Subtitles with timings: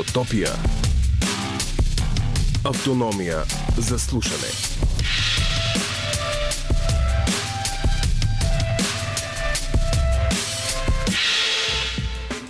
[0.00, 0.48] Изотопия.
[2.64, 3.42] Автономия
[3.78, 4.50] за слушане.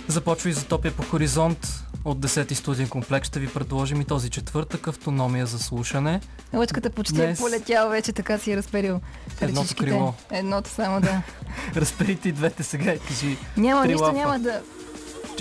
[0.07, 1.67] Започва Изотопия по хоризонт.
[2.05, 6.21] От 10-ти студиен комплекс ще ви предложим и този четвъртък автономия за слушане.
[6.53, 7.39] Лъчката почти Днес...
[7.39, 9.01] е полетяла вече, така си е разперил
[9.41, 10.13] Едното крило.
[10.31, 11.21] Едното само, да.
[11.75, 13.37] Разперите и двете сега и кажи.
[13.57, 14.61] Няма нищо, няма да...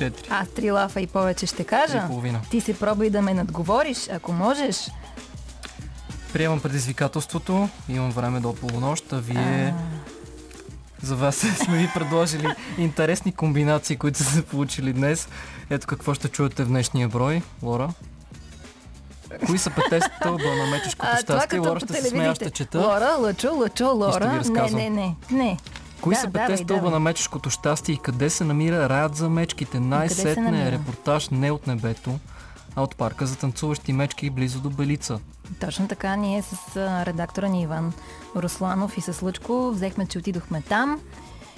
[0.01, 0.29] Четири.
[0.31, 2.09] Аз три лафа и повече ще кажа.
[2.51, 4.91] Ти се пробвай да ме надговориш, ако можеш.
[6.33, 7.69] Приемам предизвикателството.
[7.89, 9.75] Имам време до полунощ, а вие...
[11.03, 15.29] За вас сме ви предложили интересни комбинации, които са се получили днес.
[15.71, 17.43] Ето какво ще чуете в днешния брой.
[17.63, 17.89] Лора?
[19.47, 21.59] Кои са пете стълба на мечешкото А, това щастие?
[21.59, 22.79] Лора ще се смея, ще чета.
[22.79, 24.43] Лора, лъчо, лъчо, Лора.
[24.51, 25.57] Не, не, не, не.
[26.01, 29.81] Кои Да, са пете стълба на мечешкото щастие и къде се намира раят за мечките?
[29.81, 32.19] Най-сетне е репортаж не от небето,
[32.77, 35.19] а от парка за танцуващи мечки близо до Белица.
[35.61, 36.77] Точно така, ние с
[37.07, 37.93] редактора ни Иван
[38.37, 41.01] Русланов и с Лъчко взехме, че отидохме там.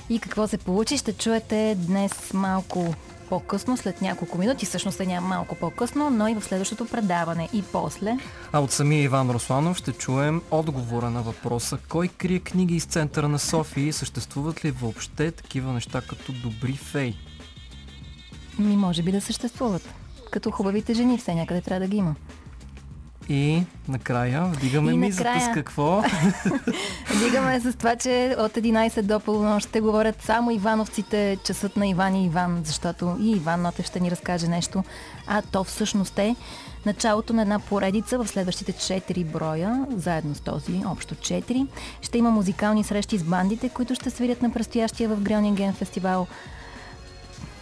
[0.08, 2.94] И какво се получи, ще чуете днес малко
[3.33, 7.48] по-късно, след няколко минути, всъщност е малко по-късно, но и в следващото предаване.
[7.52, 8.19] И после,
[8.52, 13.28] А от самия Иван Русланов ще чуем отговора на въпроса Кой крие книги из центъра
[13.28, 17.14] на София и съществуват ли въобще такива неща като добри фей?
[18.58, 19.94] ми може би да съществуват.
[20.30, 22.14] Като хубавите жени, все някъде трябва да ги има.
[23.28, 26.04] И накрая вдигаме И мизата с какво?
[27.24, 32.14] Дигаме с това, че от 11 до полунощ ще говорят само Ивановците, часът на Иван
[32.14, 34.84] и Иван, защото и Иван Нотев ще ни разкаже нещо.
[35.26, 36.36] А то всъщност е
[36.86, 41.66] началото на една поредица в следващите 4 броя, заедно с този, общо 4.
[42.02, 46.26] Ще има музикални срещи с бандите, които ще свирят на предстоящия в Грёнинген фестивал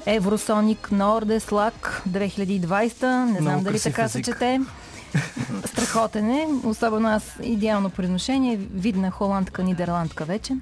[0.07, 3.03] Евросоник Нордес Лак 2020.
[3.25, 4.25] Не знам Много дали така се език.
[4.25, 4.61] чете.
[5.65, 10.57] Страхотен е, особено аз идеално произношение, видна холандка, нидерландка вече.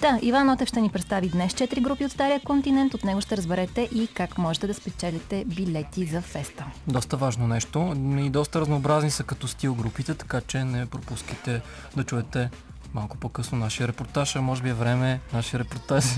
[0.00, 3.36] Да, Иван Нотев ще ни представи днес 4 групи от Стария континент, от него ще
[3.36, 6.64] разберете и как можете да спечелите билети за феста.
[6.86, 11.60] Доста важно нещо и доста разнообразни са като стил групите, така че не пропускайте
[11.96, 12.50] да чуете
[12.94, 16.04] малко по-късно нашия репортаж, а може би е време нашия репортаж.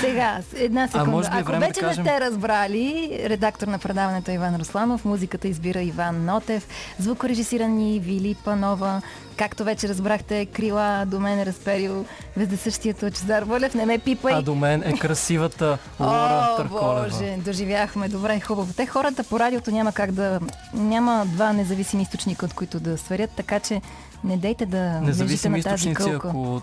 [0.00, 1.10] Сега, една секунда.
[1.10, 2.84] може би е Ако време да вече кажем- не сте разбрали,
[3.24, 9.02] редактор на предаването Иван Русланов, музиката избира Иван Нотев, звукорежисирани Вили Панова,
[9.36, 12.04] както вече разбрахте, крила до мен е разперил
[12.36, 14.34] вездесъщият Лъчезар Вълев, не ме пипай.
[14.34, 17.08] А до мен е красивата Лора О, Търколева.
[17.10, 18.08] Боже, доживяхме.
[18.08, 18.72] Добре, хубаво.
[18.72, 20.40] Те хората по радиото няма как да...
[20.74, 23.80] Няма два независими източника, от които да сверят, така че
[24.24, 26.28] не дейте да лежите на тази кълка.
[26.28, 26.62] ако...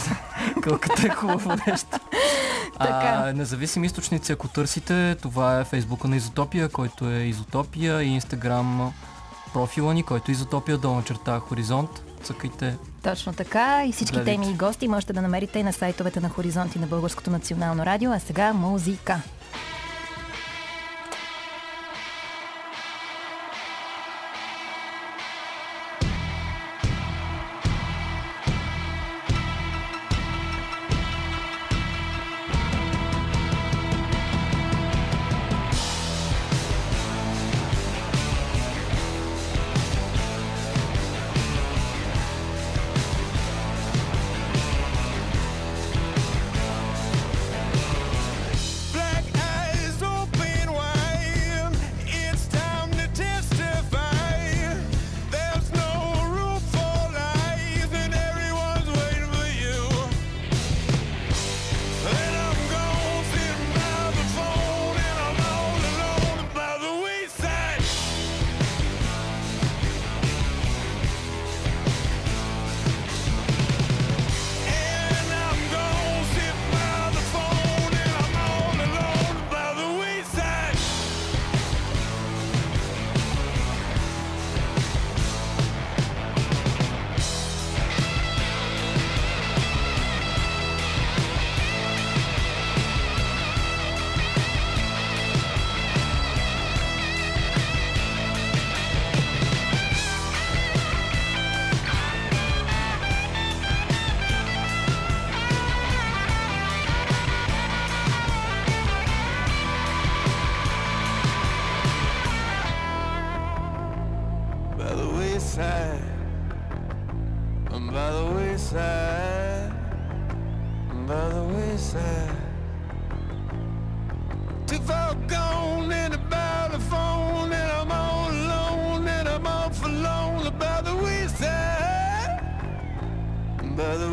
[0.62, 1.88] Кълката е хубаво нещо.
[2.78, 8.92] А, независими източници, ако търсите, това е фейсбука на Изотопия, който е Изотопия и инстаграм
[9.52, 11.90] профила ни, който е Изотопия, долна черта Хоризонт.
[12.22, 12.76] Цъкайте.
[13.02, 13.84] Точно така.
[13.86, 14.40] И всички Гледайте.
[14.42, 18.12] теми и гости можете да намерите и на сайтовете на Хоризонти на Българското национално радио.
[18.12, 19.20] А сега музика.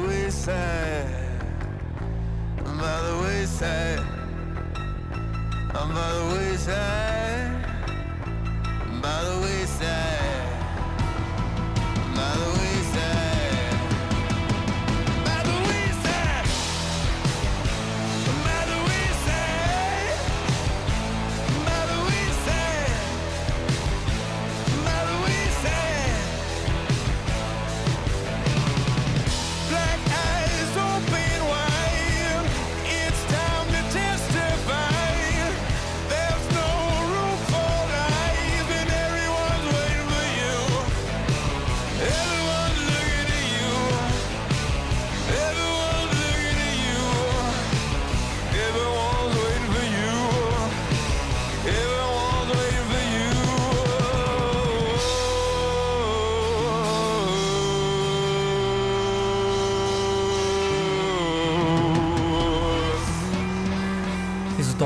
[0.07, 1.07] Wayside.
[2.65, 3.99] I'm by the wayside.
[5.75, 7.51] I'm by the wayside.
[9.01, 10.22] By the wayside.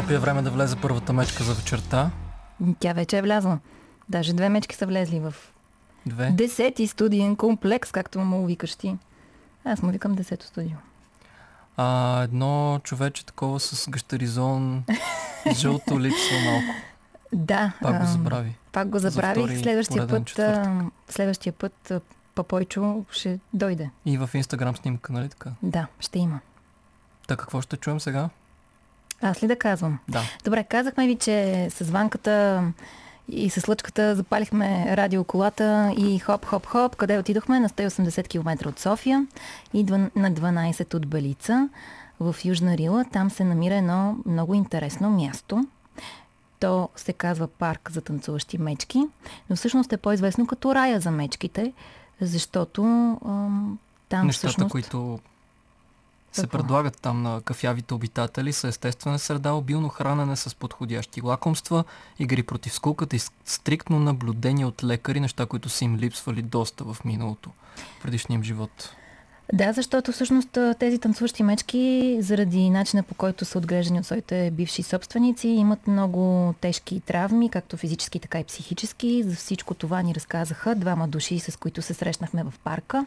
[0.08, 2.12] Изотопия е време да влезе първата мечка за вечерта.
[2.80, 3.60] Тя вече е влязла.
[4.10, 5.34] Даже две мечки са влезли в
[6.06, 6.32] Две.
[6.32, 8.98] десети студиен комплекс, както му викаш ти.
[9.66, 10.78] Аз му викам десето студио.
[11.78, 14.84] А едно човече такова с гащаризон,
[15.54, 16.74] жълто липсва малко.
[17.34, 17.74] Да.
[17.82, 18.56] Пак го забрави.
[18.72, 19.44] Пак го За забравих.
[19.44, 20.68] втори Следващия път, четвъртък.
[21.10, 21.92] следващия път
[22.36, 23.90] Папойчо ще дойде.
[24.06, 25.50] И в инстаграм снимка, нали така?
[25.64, 26.40] Да, ще има.
[27.28, 28.30] Та какво ще чуем сега?
[29.22, 30.00] Аз ли да казвам?
[30.10, 30.22] Да.
[30.44, 32.64] Добре, казахме ви, че с ванката
[33.30, 39.28] и с лъчката запалихме радиоколата и хоп-хоп-хоп, къде отидохме на 180 км от София
[39.74, 41.70] и на 12 от Балица
[42.20, 43.06] в Южна Рила.
[43.12, 45.68] Там се намира едно много интересно място.
[46.60, 49.04] То се казва парк за танцуващи мечки,
[49.50, 51.74] но всъщност е по-известно като рая за мечките,
[52.22, 52.84] защото
[53.26, 53.80] ам,
[54.10, 54.72] там Нещата, всъщност...
[54.72, 55.20] които
[56.42, 61.84] се предлагат там на кафявите обитатели са естествена среда, обилно хранене с подходящи лакомства,
[62.20, 66.98] игри против скулката и стриктно наблюдение от лекари, неща, които са им липсвали доста в
[67.06, 67.50] миналото,
[68.04, 68.96] предишния им живот.
[69.54, 74.84] Да, защото всъщност тези танцуващи мечки, заради начина по който са отглеждани от своите бивши
[74.84, 79.24] собственици, имат много тежки травми, както физически, така и психически.
[79.24, 83.06] За всичко това ни разказаха двама души, с които се срещнахме в парка.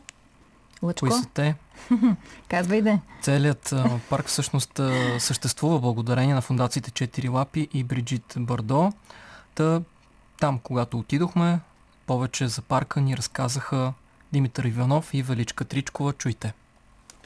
[0.82, 1.54] Лъчко, Кои са те?
[2.48, 2.98] казвай де.
[3.22, 8.92] Целият а, парк всъщност а, съществува благодарение на фундациите Четири лапи и Бриджит Бардо.
[9.54, 9.82] Та,
[10.40, 11.60] там, когато отидохме,
[12.06, 13.92] повече за парка ни разказаха
[14.32, 16.12] Димитър Иванов и Величка Тричкова.
[16.12, 16.52] Чуйте.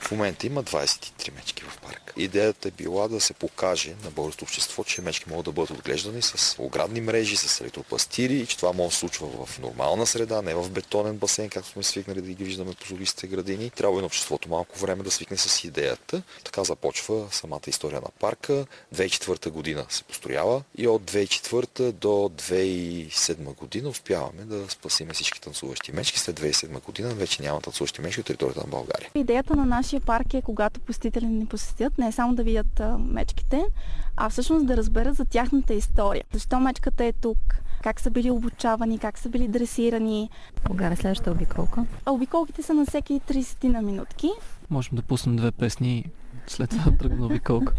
[0.01, 2.13] В момента има 23 мечки в парка.
[2.17, 6.23] Идеята е била да се покаже на българското общество, че мечки могат да бъдат отглеждани
[6.23, 10.43] с оградни мрежи, с електропластири и че това може да се случва в нормална среда,
[10.43, 13.71] не в бетонен басейн, както сме свикнали да ги виждаме по золистите градини.
[13.71, 16.23] Трябва и на обществото малко време да свикне с идеята.
[16.45, 18.67] Така започва самата история на парка.
[18.95, 25.93] 2004 година се построява и от 2004 до 2007 година успяваме да спасиме всички танцуващи
[25.93, 26.19] мечки.
[26.19, 29.11] След 2007 година вече няма танцуващи мечки от територията на България.
[29.15, 33.65] Идеята на нашия парк е, когато посетители ни посетят, не само да видят а, мечките,
[34.17, 36.25] а всъщност да разберат за тяхната история.
[36.33, 37.39] Защо мечката е тук,
[37.83, 40.31] как са били обучавани, как са били дресирани.
[40.67, 41.87] Кога е следващата обиколка?
[42.05, 44.31] А обиколките са на всеки 30 на минутки.
[44.71, 46.05] Можем да пуснем две песни и
[46.47, 47.75] след това тръгна обиколка.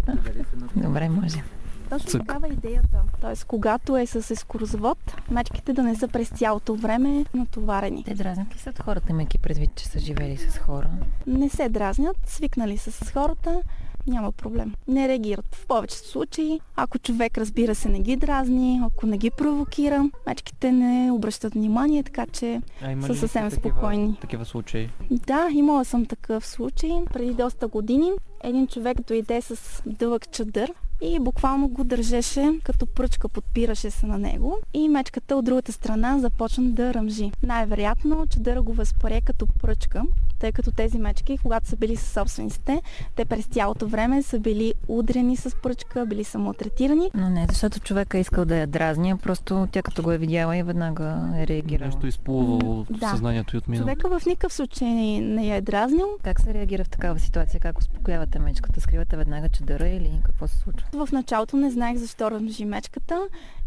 [0.76, 1.44] Добре, може.
[1.90, 2.28] Точно Цък.
[2.28, 3.02] такава е идеята.
[3.22, 4.98] Тоест, когато е с ескурзовод,
[5.32, 8.04] мечките да не са през цялото време натоварени.
[8.04, 10.90] Те дразнят ли са хората, имайки предвид, че са живели с хора?
[11.28, 13.62] Не се дразнят, свикнали са с хората,
[14.08, 14.74] няма проблем.
[14.88, 15.56] Не реагират.
[15.56, 20.72] В повечето случаи, ако човек, разбира се, не ги дразни, ако не ги провокира, мечките
[20.72, 24.18] не обръщат внимание, така че А Са съвсем такива- спокойни.
[24.22, 24.90] Такива случаи.
[25.12, 26.92] да, имала съм такъв случай.
[27.14, 28.12] Преди доста години
[28.44, 30.72] един човек дойде с дълъг чадър
[31.02, 36.20] и буквално го държеше като пръчка, подпираше се на него и мечката от другата страна
[36.20, 37.32] започна да ръмжи.
[37.44, 40.02] Най-вероятно чадъра го възпре като пръчка,
[40.46, 42.82] тъй като тези мечки, когато са били със собствениците,
[43.16, 47.12] те през цялото време са били удрени с пръчка, били са малтретирани.
[47.14, 50.18] Но не, защото човека е искал да я дразни, а просто тя като го е
[50.18, 51.88] видяла и веднага е реагирала.
[51.88, 53.10] Нещо изплувало от Да.
[53.10, 54.02] съзнанието и от миналото.
[54.02, 54.90] Човека в никакъв случай
[55.22, 56.08] не я е дразнил.
[56.24, 57.60] Как се реагира в такава ситуация?
[57.60, 58.82] Как успокоявате мечката?
[58.82, 61.06] Скривате веднага чадъра или какво се случва?
[61.06, 63.20] В началото не знаех защо ръмжи мечката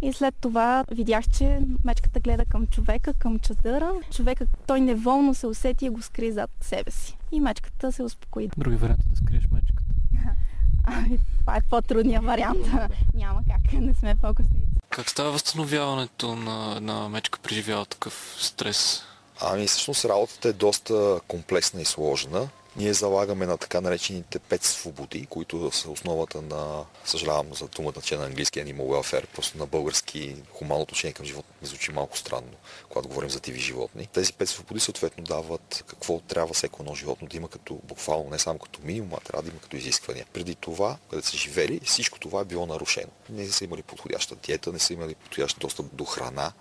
[0.02, 3.93] и след това видях, че мечката гледа към човека, към чадъра.
[4.11, 7.17] Човека, той неволно се усети и го скри зад себе си.
[7.33, 8.49] И мечката се успокои.
[8.57, 9.83] Други вариант е да скриеш мечката.
[10.85, 12.67] Ами, това е по-трудният вариант.
[13.14, 14.69] Няма как, не сме фокусници.
[14.90, 19.02] Как става възстановяването на една мечка, преживяла такъв стрес?
[19.40, 22.49] Ами всъщност работата е доста комплексна и сложна.
[22.78, 28.16] Ние залагаме на така наречените пет свободи, които са основата на, съжалявам за думата, че
[28.16, 32.52] на английски animal welfare, просто на български хуманно отношение към живота ми звучи малко странно,
[32.88, 34.06] когато говорим за диви животни.
[34.06, 38.38] Тези пет свободи съответно дават какво трябва всеко едно животно да има като буквално, не
[38.38, 40.26] само като минимум, а трябва да има като изисквания.
[40.32, 43.11] Преди това, където са живели, всичко това е било нарушено.
[43.30, 46.52] Не са имали подходяща диета, не са имали подходящ достъп до храна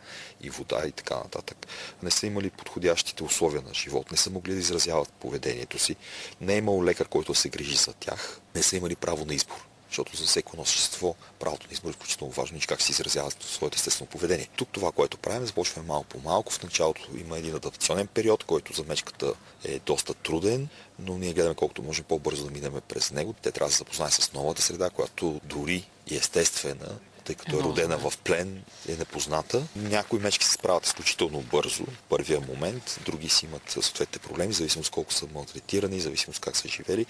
[0.41, 1.67] и вода и така нататък.
[2.03, 5.95] Не са имали подходящите условия на живот, не са могли да изразяват поведението си,
[6.41, 9.67] не е имало лекар, който се грижи за тях, не са имали право на избор.
[9.89, 13.75] Защото за едно същество правото на избор е изключително важно и как се изразява своето
[13.75, 14.49] естествено поведение.
[14.55, 16.53] Тук това, което правим, започваме малко по малко.
[16.53, 19.33] В началото има един адаптационен период, който за мечката
[19.63, 20.67] е доста труден,
[20.99, 23.33] но ние гледаме колкото може по-бързо да минем през него.
[23.41, 27.63] Те трябва да се запознаят с новата среда, която дори и естествена, тъй като е
[27.63, 29.63] родена в плен, е непозната.
[29.75, 34.89] Някои мечки се справят изключително бързо, в първия момент, други си имат съответните проблеми, зависимост
[34.91, 37.05] колко са малтретирани, зависимост как са живели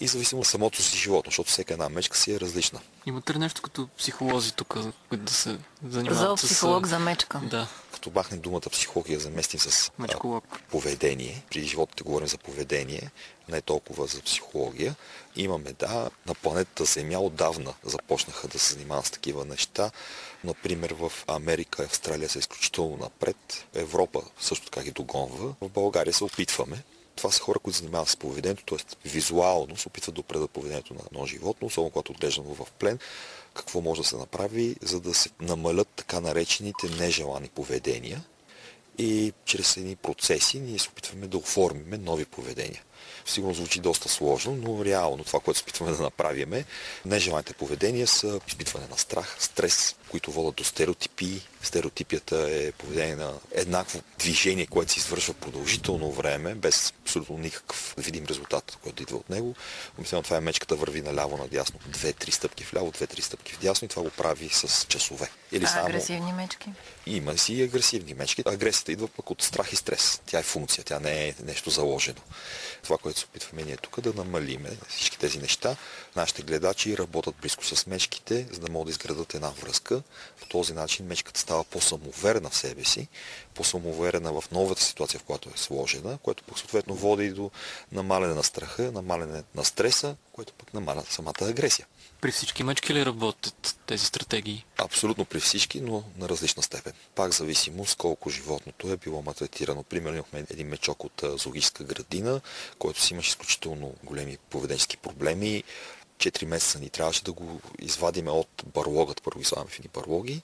[0.00, 2.80] и зависимост от самото си животно, защото всяка една мечка си е различна.
[3.06, 6.50] Имате ли нещо като психолози тук, които да се занимават За с...
[6.50, 7.40] психолог за мечка.
[7.50, 10.44] Да, Като бахнем думата психология, заместим с мечколог.
[10.70, 11.42] поведение.
[11.50, 13.10] При животните говорим за поведение,
[13.52, 14.94] не толкова за психология.
[15.36, 19.90] Имаме, да, на планетата Земя отдавна започнаха да се занимават с такива неща.
[20.44, 23.66] Например, в Америка и Австралия са изключително напред.
[23.74, 25.54] Европа също така ги догонва.
[25.60, 26.82] В България се опитваме.
[27.16, 29.08] Това са хора, които занимават с поведението, т.е.
[29.08, 32.98] визуално се опитват да определят поведението на едно животно, особено когато отглеждано в плен.
[33.54, 38.24] Какво може да се направи, за да се намалят така наречените нежелани поведения
[38.98, 42.82] и чрез едни процеси ние се опитваме да оформиме нови поведения.
[43.26, 46.64] Сигурно звучи доста сложно, но реално това, което се опитваме да направим
[47.04, 51.40] нежеланите поведения са изпитване на страх, стрес, които водят до стереотипи.
[51.62, 58.24] Стереотипията е поведение на еднакво движение, което се извършва продължително време, без абсолютно никакъв видим
[58.26, 59.54] резултат, който идва от него.
[59.98, 64.02] Обикновено това е мечката върви наляво, надясно, две-три стъпки вляво, две-три стъпки вдясно и това
[64.02, 65.30] го прави с часове.
[65.52, 65.86] Или А само...
[65.86, 66.70] агресивни мечки?
[67.06, 68.42] Има си и агресивни мечки.
[68.46, 70.20] Агресията идва пък от страх и стрес.
[70.26, 72.20] Тя е функция, тя не е нещо заложено.
[72.82, 75.76] Това, което се опитваме ние тук да намалиме всички тези неща.
[76.16, 80.02] Нашите гледачи работят близко с мечките, за да могат да изградат една връзка.
[80.40, 83.08] По този начин мечката става по-самоуверена в себе си,
[83.54, 87.50] по-самоуверена в новата ситуация, в която е сложена, което пък съответно води и до
[87.92, 91.86] намаляне на страха, намаляне на стреса, което пък намаля самата агресия.
[92.20, 94.64] При всички мечки ли работят тези стратегии?
[94.78, 96.92] Абсолютно при всички, но на различна степен.
[97.14, 99.82] Пак зависимост колко животното е било малтретирано.
[99.82, 102.40] Примерно имахме един мечок от зоологическа градина,
[102.78, 105.64] който си имаше изключително големи поведенчески проблеми.
[106.22, 109.22] 4 месеца ни трябваше да го извадиме от барлогата.
[109.22, 110.42] Първо ги слагаме в едни барлоги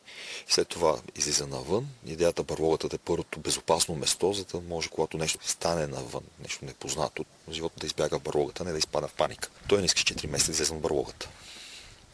[0.49, 1.89] и след това излиза навън.
[2.07, 6.65] Идеята барлогата да е първото безопасно место, за да може когато нещо стане навън, нещо
[6.65, 9.49] непознато, животът да избяга в барлогата, не да изпада в паника.
[9.69, 11.29] Той не искаше 4 месеца да излезе от барлогата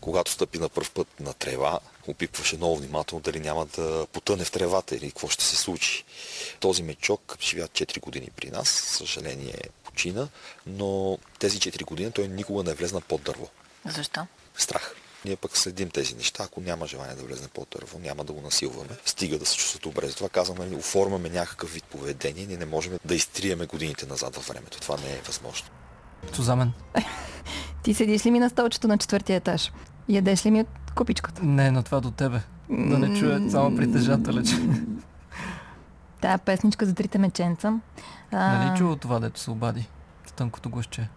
[0.05, 4.51] когато стъпи на първ път на трева, опипваше много внимателно дали няма да потъне в
[4.51, 6.05] тревата или какво ще се случи.
[6.61, 9.59] Този мечок живя 4 години при нас, съжаление
[9.95, 10.29] почина,
[10.67, 13.49] но тези 4 години той никога не е влезна под дърво.
[13.85, 14.27] Защо?
[14.57, 14.95] Страх.
[15.25, 16.45] Ние пък следим тези неща.
[16.45, 18.91] Ако няма желание да влезне под дърво, няма да го насилваме.
[19.05, 20.09] Стига да се чувства добре.
[20.09, 22.47] Затова казваме, нали, оформяме някакъв вид поведение.
[22.47, 24.81] Ние не можем да изтриеме годините назад във времето.
[24.81, 25.69] Това не е възможно.
[26.33, 26.73] Сузамен.
[27.83, 29.73] Ти седиш ли ми на столчето на четвъртия етаж?
[30.09, 31.43] Ядеш ли ми от купичката?
[31.43, 32.41] Не, но това до тебе.
[32.71, 34.55] Да не чуе само притежателя, че...
[36.25, 37.81] Тая песничка за трите меченца.
[38.33, 39.89] А, Нали чува това, дето се обади?
[40.27, 41.09] С тънкото гласче.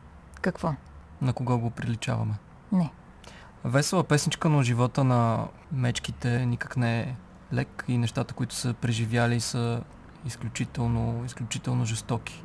[0.42, 0.74] Какво?
[1.22, 2.34] На кого го приличаваме?
[2.72, 2.92] Не.
[3.64, 7.16] Весела песничка, но живота на мечките никак не е
[7.54, 9.82] лек и нещата, които са преживяли са
[10.26, 12.44] изключително, изключително жестоки.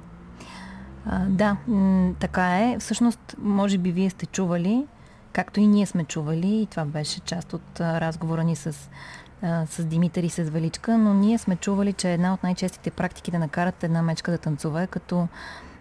[1.07, 2.76] А, да, м- така е.
[2.81, 4.87] Всъщност, може би вие сте чували,
[5.33, 8.90] както и ние сме чували, и това беше част от а, разговора ни с,
[9.42, 13.30] а, с Димитър и с Величка, но ние сме чували, че една от най-честите практики
[13.30, 15.28] да накарат една мечка да танцува е като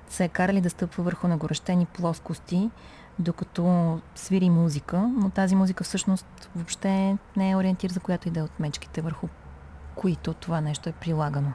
[0.09, 2.69] се е карали да стъпва върху нагорещени плоскости,
[3.19, 8.39] докато свири музика, но тази музика всъщност въобще не е ориентир за която и да
[8.39, 9.27] е от мечките, върху
[9.95, 11.53] които това нещо е прилагано.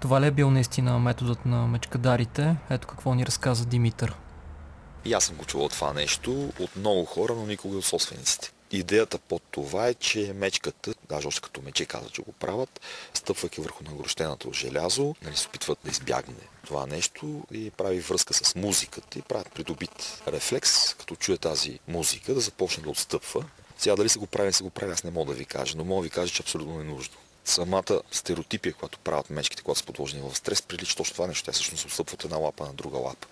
[0.00, 2.56] Това ли е бил наистина методът на мечкадарите?
[2.70, 4.16] Ето какво ни разказа Димитър.
[5.04, 8.52] И аз съм го чувал това нещо от много хора, но никога от собствениците.
[8.72, 12.80] Идеята под това е, че мечката, даже още като мече каза, че го правят,
[13.14, 16.34] стъпвайки върху нагорещеното желязо, нали, се опитват да избягне
[16.66, 22.34] това нещо и прави връзка с музиката и правят придобит рефлекс, като чуе тази музика,
[22.34, 23.44] да започне да отстъпва.
[23.78, 25.76] Сега дали се го прави, не се го прави, аз не мога да ви кажа,
[25.76, 27.14] но мога да ви кажа, че абсолютно не е нужно.
[27.44, 31.44] Самата стереотипия, която правят мечките, когато са подложени в стрес, прилича точно това нещо.
[31.44, 33.26] Те всъщност отстъпват една лапа на друга лапа.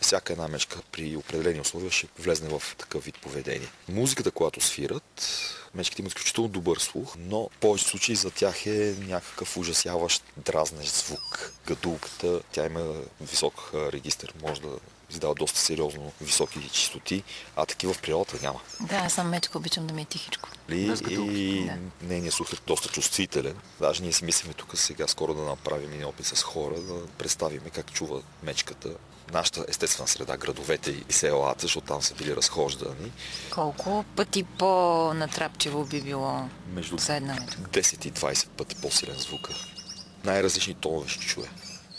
[0.00, 3.68] Всяка една мечка при определени условия ще влезне в такъв вид поведение.
[3.88, 5.22] Музиката, която свират,
[5.74, 10.94] мечките имат изключително добър слух, но в повече случаи за тях е някакъв ужасяващ дразнещ
[10.94, 11.52] звук.
[11.66, 14.68] Гадулката, тя има висок регистр, може да
[15.10, 17.22] издава доста сериозно високи частоти,
[17.56, 18.60] а такива в природата няма.
[18.80, 20.48] Да, аз съм мечка, обичам да ми е тихичко.
[20.70, 20.94] Ли?
[21.10, 21.76] И да.
[22.02, 23.56] нейният слух е доста чувствителен.
[23.80, 27.60] Даже ние си мислиме тук сега скоро да направим един опит с хора, да представим
[27.74, 28.88] как чува мечката
[29.32, 33.12] нашата естествена среда, градовете и селата, защото там са били разхождани.
[33.50, 37.56] Колко пъти по-натрапчиво би било Между за една метка?
[37.60, 39.54] 10 и 20 пъти по-силен звука.
[40.24, 41.48] Най-различни тонове ще чуе.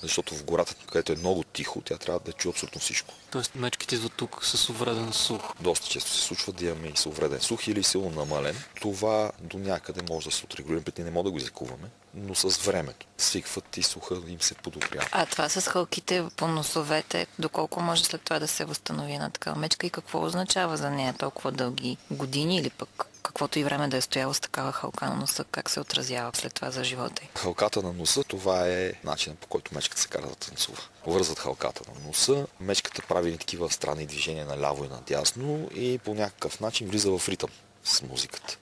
[0.01, 3.13] Защото в гората, където е много тихо, тя трябва да чуе абсолютно всичко.
[3.31, 5.53] Тоест мечките идват тук с увреден слух.
[5.59, 8.63] Доста често се случва да имаме и съвреден слух или силно намален.
[8.81, 12.57] Това до някъде може да се отрегулира, ние не може да го излекуваме, но с
[12.57, 15.07] времето свикват и слуха им се подобрява.
[15.11, 19.59] А това с хълките по носовете, доколко може след това да се възстанови една такава
[19.59, 23.97] мечка и какво означава за нея толкова дълги години или пък каквото и време да
[23.97, 27.27] е стояла с такава хълка на носа, как се отразява след това за живота й?
[27.35, 30.81] Халката на носа, това е начинът по който мечката се кара да танцува.
[31.07, 36.59] Вързват халката на носа, мечката прави такива странни движения наляво и надясно и по някакъв
[36.59, 37.49] начин влиза в ритъм
[37.83, 38.57] с музиката.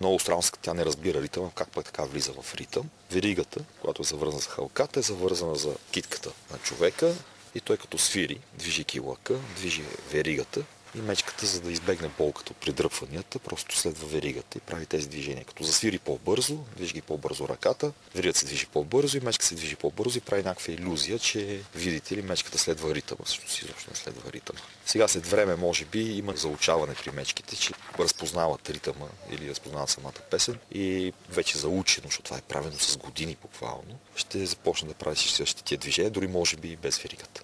[0.00, 2.90] Много странно, тя не разбира ритъма, как пък така влиза в ритъм.
[3.10, 7.14] Веригата, която е завързана за халката, е завързана за китката на човека
[7.54, 10.62] и той като свири, движи килъка, движи веригата
[10.94, 15.44] и мечката, за да избегне болката от придръпванията, просто следва веригата и прави тези движения.
[15.44, 20.18] Като засвири по-бързо, движи по-бързо ръката, веригата се движи по-бързо и мечката се движи по-бързо
[20.18, 24.60] и прави някаква иллюзия, че видите ли мечката следва ритъма, всъщност изобщо не следва ритъма.
[24.86, 30.12] Сега след време, може би, има заучаване при мечките, че разпознават ритъма или разпознават самата
[30.30, 35.16] песен и вече заучено, защото това е правено с години буквално, ще започне да прави
[35.16, 37.42] същите тия движения, дори може би и без веригата.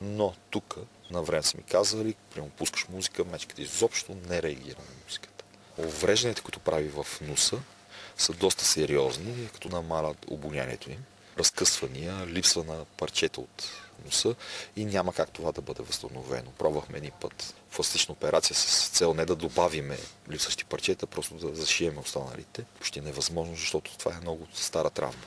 [0.00, 0.76] Но тук
[1.12, 5.44] на време са ми казали, прямо пускаш музика, мечката изобщо не реагира на музиката.
[5.78, 7.58] Увреждането, които прави в носа,
[8.16, 11.04] са доста сериозни, като намалят обонянието им.
[11.38, 13.68] Разкъсвания, липсва на парчета от
[14.04, 14.34] носа
[14.76, 16.50] и няма как това да бъде възстановено.
[16.50, 19.98] Пробвахме един път пластична операция с цел не да добавиме
[20.30, 22.64] липсващи парчета, просто да зашиеме останалите.
[22.78, 25.22] Почти невъзможно, защото това е много стара травма.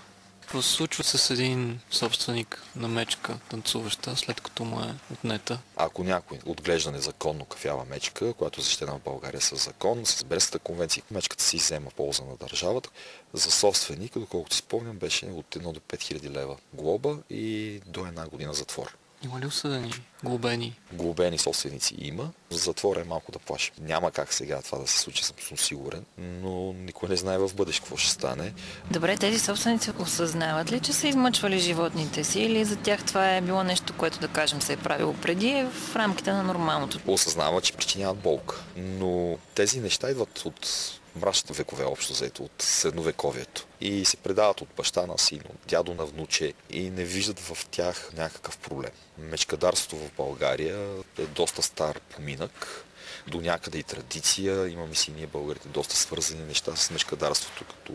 [0.45, 5.59] Какво се случва с един собственик на мечка, танцуваща, след като му е отнета?
[5.75, 10.59] Ако някой отглежда незаконно кафява мечка, която е защитена в България с закон, с Брестата
[10.59, 12.89] конвенция, мечката си взема полза на държавата.
[13.33, 18.27] За собственика, доколкото си спомням, беше от 1 до 5000 лева глоба и до една
[18.27, 18.97] година затвор.
[19.25, 20.79] Има ли осъдени, глобени?
[20.93, 22.29] Глобени собственици има.
[22.49, 23.71] За затвора е малко да плаши.
[23.81, 27.81] Няма как сега това да се случи, съм сигурен, но никой не знае в бъдеще
[27.81, 28.53] какво ще стане.
[28.91, 33.41] Добре, тези собственици осъзнават ли, че са измъчвали животните си или за тях това е
[33.41, 36.99] било нещо, което да кажем се е правило преди е в рамките на нормалното?
[37.07, 38.63] осъзнава, че причиняват болка.
[38.77, 40.67] Но тези неща идват от
[41.15, 43.67] мрачните векове, общо заето, от средновековието.
[43.81, 47.57] И се предават от баща на син, от дядо на внуче и не виждат в
[47.71, 48.91] тях някакъв проблем.
[49.17, 52.85] Мечкадарството в България е доста стар поминък,
[53.27, 54.67] до някъде и традиция.
[54.67, 57.93] Имаме си ние българите доста свързани неща с мечкадарството, като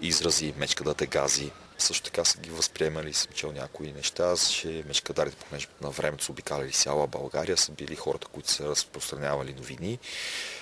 [0.00, 1.50] изрази, мечкадате гази.
[1.80, 6.32] Също така са ги възприемали, съм чел някои неща, че мечкадарите, понеже на времето са
[6.32, 9.98] обикаляли цяла България, са били хората, които са разпространявали новини,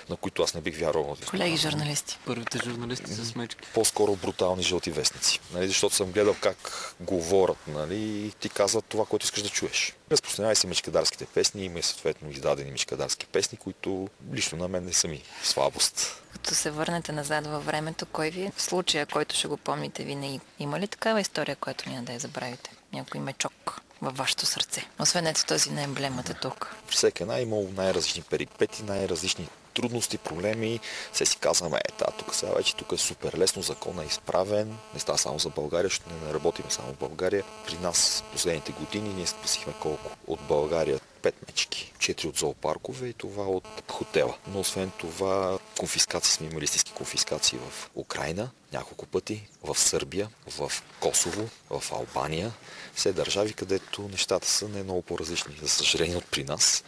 [0.09, 1.17] на които аз не бих вярвал.
[1.29, 2.17] Колеги журналисти.
[2.25, 3.67] Първите журналисти с мечки.
[3.73, 5.39] По-скоро брутални жълти вестници.
[5.53, 9.93] Нали, защото съм гледал как говорят нали, и ти казват това, което искаш да чуеш.
[10.11, 14.93] Разпространявай се мечкадарските песни, има и съответно издадени мечкадарски песни, които лично на мен не
[14.93, 16.21] са ми слабост.
[16.33, 20.03] Като се върнете назад във времето, кой ви е в случая, който ще го помните
[20.03, 20.39] винаги?
[20.59, 22.71] Има ли такава история, която няма да я забравите?
[22.93, 24.87] Някой мечок във вашето сърце.
[24.99, 26.75] Освен ето този на емблемата тук.
[26.87, 30.79] Всеки една е имал най-различни перипети, най-различни трудности, проблеми.
[31.13, 34.77] Все си казваме, е, та, тук сега вече тук е супер лесно, закона е изправен.
[34.93, 37.43] Не става само за България, защото не работим само в България.
[37.67, 40.11] При нас последните години ние спасихме колко?
[40.27, 44.37] От България пет мечки, четири от зоопаркове и това от хотела.
[44.47, 50.71] Но освен това, конфискации сме имали истински конфискации в Украина няколко пъти, в Сърбия, в
[50.99, 52.51] Косово, в Албания.
[52.95, 56.83] Все държави, където нещата са не много по-различни, за съжаление от при нас.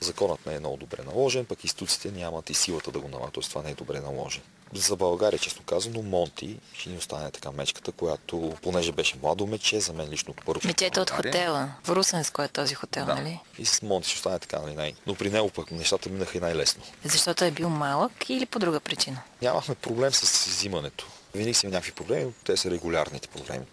[0.00, 3.42] Законът не е много добре наложен, пък институциите нямат и силата да го налагат, т.е.
[3.42, 4.42] това не е добре наложен.
[4.72, 9.80] За България, честно казано, Монти ще ни остане така мечката, която, понеже беше младо мече,
[9.80, 10.60] за мен лично първо.
[10.64, 11.70] Мечето от хотела.
[11.84, 13.14] В Русенско е този хотел, Да.
[13.14, 13.40] нали?
[13.58, 16.40] И с Монти ще остане така, нали, най- но при него пък нещата минаха и
[16.40, 16.82] най-лесно.
[17.04, 19.22] Защото е бил малък или по друга причина?
[19.42, 21.06] Нямахме проблем с изимането.
[21.34, 23.64] Винаги си има някакви проблеми, те са регулярните проблеми.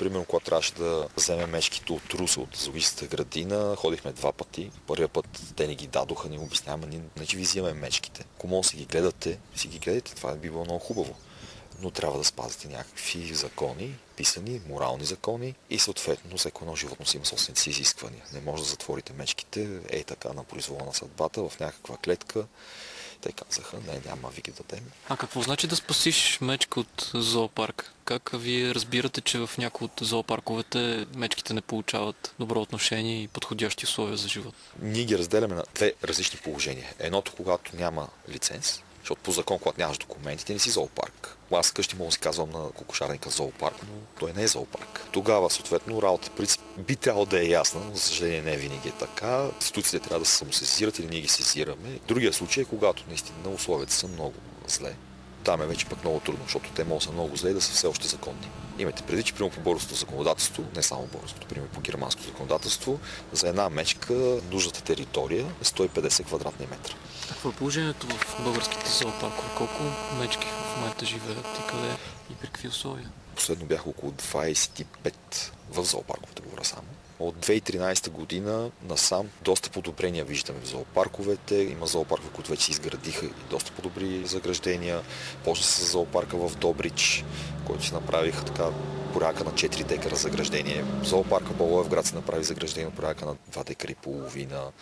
[0.00, 4.70] Примерно, когато трябваше да вземем мечките от Руса, от зоологическата градина, ходихме два пъти.
[4.86, 8.24] Първия път те ни ги дадоха, ни обясняваме, ние, значи ви взимаме мечките.
[8.36, 11.16] Ако може си ги гледате, си ги гледате, това би било много хубаво.
[11.80, 17.16] Но трябва да спазите някакви закони, писани, морални закони и съответно всеко едно животно си
[17.16, 18.24] има собствените си изисквания.
[18.32, 22.46] Не може да затворите мечките, ей така, на произвола на съдбата, в някаква клетка.
[23.20, 24.84] Те казаха, не, няма ви ги дадем.
[25.08, 27.92] А какво значи да спасиш мечка от зоопарк?
[28.04, 33.84] Как вие разбирате, че в някои от зоопарковете мечките не получават добро отношение и подходящи
[33.84, 34.54] условия за живот?
[34.82, 36.92] Ние ги разделяме на две различни положения.
[36.98, 41.36] Едното, когато няма лиценз, защото по закон, когато нямаш документите, не си зоопарк.
[41.52, 45.06] Аз къщи мога да си казвам на кокошарника зоопарк, но той не е зоопарк.
[45.12, 46.46] Тогава, съответно, работа при
[46.78, 49.46] би трябвало да е ясна, но за съжаление не винаги е така.
[49.56, 52.00] Институциите трябва да се самосезират или ние ги сезираме.
[52.08, 54.34] Другия случай е, когато наистина условията са много
[54.68, 54.94] зле.
[55.44, 57.86] Там е вече пък много трудно, защото те могат са много зле да са все
[57.86, 58.50] още законни.
[58.78, 63.00] Имайте преди, че примерно по българското законодателство, не само българското, примерно по германското законодателство,
[63.32, 64.14] за една мечка
[64.50, 66.94] нужната територия е 150 квадратни метра.
[67.28, 69.48] Какво е положението в българските зоопаркове?
[69.56, 69.82] Колко
[70.18, 71.96] мечки в момента живеят и къде
[72.30, 73.10] и при какви условия?
[73.36, 74.84] Последно бях около 25
[75.70, 76.88] в зоопарковете, говоря само.
[77.20, 81.54] От 2013 година насам доста подобрения виждаме в зоопарковете.
[81.54, 85.00] Има зоопаркове, които вече изградиха и доста подобри заграждения.
[85.44, 87.24] Почна с зоопарка в Добрич,
[87.66, 88.64] който си направиха така
[89.12, 90.84] порядка на 4 декара заграждение.
[91.02, 94.72] Зоопарка Благоевград се направи заграждение порядка на 2 декара и половина.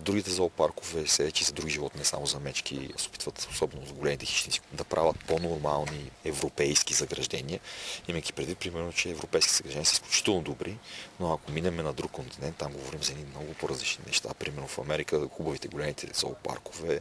[0.00, 3.92] Другите зоопаркове се вече за други животни, не само за мечки, се опитват, особено за
[3.92, 7.60] големите хищници, да правят по-нормални европейски заграждения,
[8.08, 10.78] имайки предвид, примерно, че европейски заграждения са изключително добри,
[11.20, 14.28] но ако минем на друг континент, там говорим за едни много по-различни неща.
[14.38, 17.00] Примерно в Америка хубавите големите зоопаркове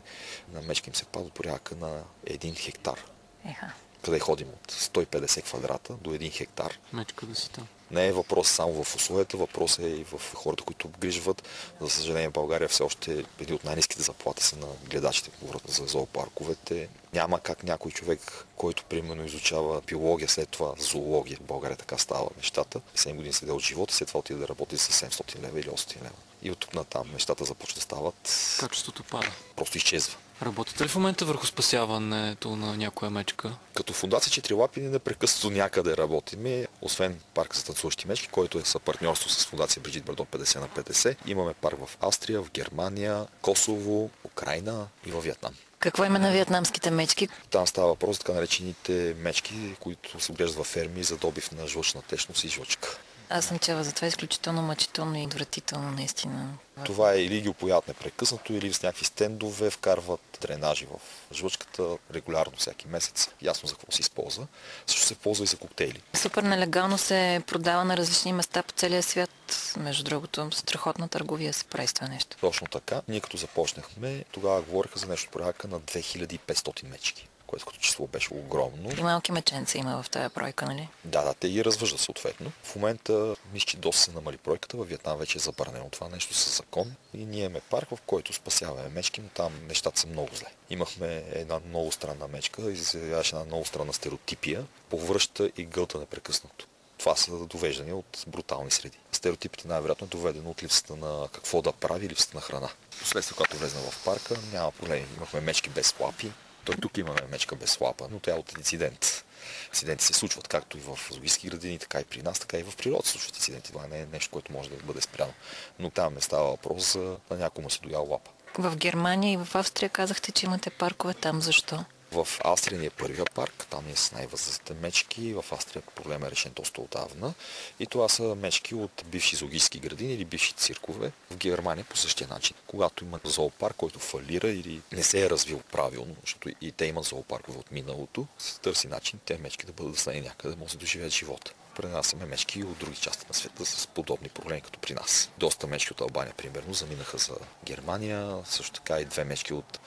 [0.54, 3.06] на мечки им се падат порядка на 1 хектар.
[3.46, 3.74] Еха.
[4.04, 6.80] Къде ходим от 150 квадрата до 1 хектар.
[6.94, 7.68] Мечка да си там.
[7.92, 11.44] Не е въпрос само в условията, въпрос е и в хората, които обгрижват.
[11.82, 16.90] За съжаление, България все още един от най-низките заплати са на гледачите, говорят за зоопарковете.
[17.14, 22.30] Няма как някой човек, който примерно изучава биология, след това зоология, в България така става
[22.38, 25.68] нещата, 7 години седе от живота, след това отиде да работи за 700 лева или
[25.70, 26.16] 800 лева.
[26.42, 29.32] И от тук натам нещата започват да стават, Качеството пада.
[29.56, 30.18] просто изчезва.
[30.42, 33.52] Работите ли в момента върху спасяването на някоя мечка?
[33.74, 39.30] Като фундация Четирилапи ние непрекъснато някъде работиме, освен парк за танцуващи мечки, който е съпартньорство
[39.30, 41.16] с фундация Бриджит Бардо 50 на 50.
[41.26, 45.54] Имаме парк в Австрия, в Германия, Косово, Украина и във Вьетнам.
[45.80, 47.28] Какво има на вьетнамските мечки?
[47.50, 51.68] Там става въпрос за така наречените мечки, които се отглеждат във ферми за добив на
[51.68, 52.98] жлъчна течност и жлъчка.
[53.30, 56.54] Аз съм чела за това е изключително мъчително и отвратително, наистина.
[56.86, 61.00] Това е или ги опоят непрекъснато, или с някакви стендове вкарват дренажи в
[61.34, 63.30] жлъчката регулярно всеки месец.
[63.42, 64.48] Ясно за какво се използва.
[64.88, 66.02] Също се ползва и за коктейли.
[66.14, 69.30] Супер нелегално се продава на различни места по целия свят.
[69.78, 72.38] Между другото, страхотна търговия се прави с това нещо.
[72.42, 73.02] Точно така.
[73.08, 78.34] Ние като започнахме, тогава говориха за нещо порядка на 2500 мечки, което като число беше
[78.34, 78.92] огромно.
[78.98, 80.90] И малки меченца има в тази бройка, нали?
[81.06, 82.52] Да, да, те ги развъждат съответно.
[82.64, 84.78] В момента мисля, че доста се намали бройката.
[84.78, 86.96] Във Вьетнам вече е забранено това нещо със закон.
[87.14, 90.48] И ние имаме парк, в който спасяваме мечки, но там нещата са много зле.
[90.70, 96.68] Имахме една много странна мечка, изявяваше една много странна стереотипия, повръща и гълта непрекъснато.
[96.98, 98.98] Това са довеждания от брутални среди.
[99.12, 102.70] Стереотипите най-вероятно е доведено от липсата на какво да прави, липсата на храна.
[103.00, 105.06] Последствие, когато влезна в парка, няма проблеми.
[105.18, 106.32] Имахме мечки без лапи.
[106.70, 109.26] Той тук имаме мечка без лапа, но тя е от инцидент.
[109.68, 112.78] Инциденти се случват както и в зоологически градини, така и при нас, така и в
[112.78, 113.72] природа се случват инциденти.
[113.72, 115.34] Това не е нещо, което може да бъде спряно.
[115.80, 118.32] Но там не става въпрос за на някому се доял лапа.
[118.58, 121.42] В Германия и в Австрия казахте, че имате паркове там.
[121.42, 121.86] Защо?
[122.12, 125.34] В Австрия ни е първия парк, там е с най-възрастните мечки.
[125.34, 127.34] В Австрия проблема е решен доста отдавна.
[127.80, 131.12] И това са мечки от бивши зоологически градини или бивши циркове.
[131.32, 132.56] В Германия по същия начин.
[132.68, 137.06] Когато има зоопарк, който фалира или не се е развил правилно, защото и те имат
[137.06, 141.14] зоопаркове от миналото, се търси начин те мечки да бъдат стани някъде, може да доживеят
[141.14, 141.54] живота.
[141.76, 145.30] Пренасяме мечки от други части на света с подобни проблеми като при нас.
[145.38, 147.34] Доста мечки от Албания, примерно, заминаха за
[147.66, 149.80] Германия, също така и две мечки от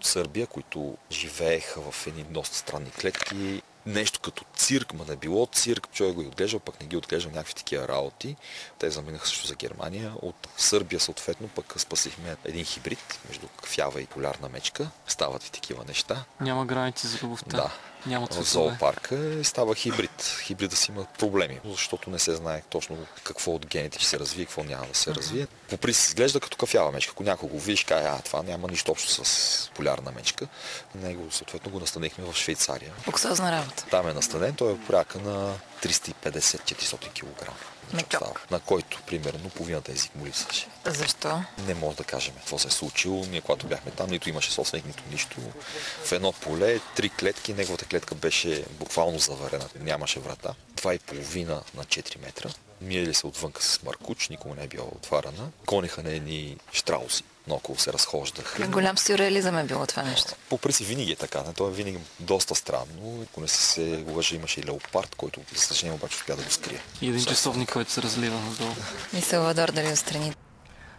[0.00, 3.62] Сърбия, които живееха в едни доста странни клетки.
[3.86, 7.32] Нещо като цирк, ма не било цирк, човек го е отглеждал, пък не ги отглеждал
[7.32, 8.36] някакви такива работи.
[8.78, 10.12] Те заминаха също за Германия.
[10.22, 14.88] От Сърбия съответно пък спасихме един хибрид между кафява и полярна мечка.
[15.06, 16.24] Стават и такива неща.
[16.40, 17.56] Няма граници за любовта.
[17.56, 17.70] Да.
[18.06, 20.38] Нямат в зоопарка и става хибрид.
[20.42, 24.44] Хибрида си има проблеми, защото не се знае точно какво от гените ще се развие,
[24.44, 25.46] какво няма да се развие.
[25.68, 27.12] По принцип изглежда като кафява мечка.
[27.14, 30.46] Ако някой го видиш, каже, а това няма нищо общо с полярна мечка.
[30.94, 32.92] Него съответно го настанихме в Швейцария.
[33.06, 33.84] Луксозна работа.
[33.90, 37.50] Там е настанен, той е порядка на 350-400 кг.
[37.92, 38.46] Мечок.
[38.50, 40.66] На който, примерно, половината език му липсваше.
[40.86, 41.42] Защо?
[41.66, 43.24] Не може да кажем какво се е случило.
[43.30, 45.36] Ние, когато бяхме там, нито имаше собственик, нито нищо.
[46.04, 49.68] В едно поле, три клетки, неговата клетка беше буквално заварена.
[49.80, 50.54] Нямаше врата.
[50.76, 52.48] Два и половина на 4 метра.
[52.80, 55.50] Миели се отвънка с маркуч, никому не е била отварена.
[55.66, 57.24] Гониха на едни штрауси.
[57.48, 58.68] Наоколо се разхождаха.
[58.68, 60.32] Голям сюрреализъм е било това нещо.
[60.48, 61.42] По принцип винаги е така.
[61.46, 61.52] Не?
[61.52, 63.22] То е винаги доста странно.
[63.22, 66.80] Ако не се лъжа, имаше и леопард, който за съжаление обаче успя да го скрие.
[67.00, 68.74] И един часовник, който се разлива надолу.
[69.18, 70.34] И Салвадор дали отстрани.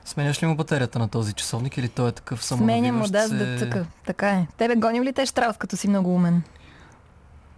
[0.06, 3.28] Сменяш ли му батерията на този часовник или той е такъв Сменя му, самонавиващ да,
[3.28, 3.36] се...
[3.36, 3.86] да цъка.
[4.06, 4.48] Така е.
[4.58, 6.44] Тебе гоним ли те Штраус, като си много умен?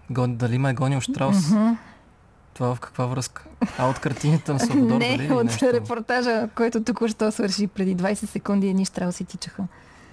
[0.10, 0.36] Гон...
[0.36, 1.38] Дали ме е гонил Штраус?
[2.58, 3.44] Това в каква връзка?
[3.78, 5.00] А от картините на Салвадор дали?
[5.00, 5.74] не, или от нещо?
[5.74, 9.64] репортажа, който току-що свърши преди 20 секунди, едни Штрауси тичаха.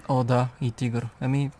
[0.07, 1.07] О, да, и тигър.
[1.21, 1.51] Ами,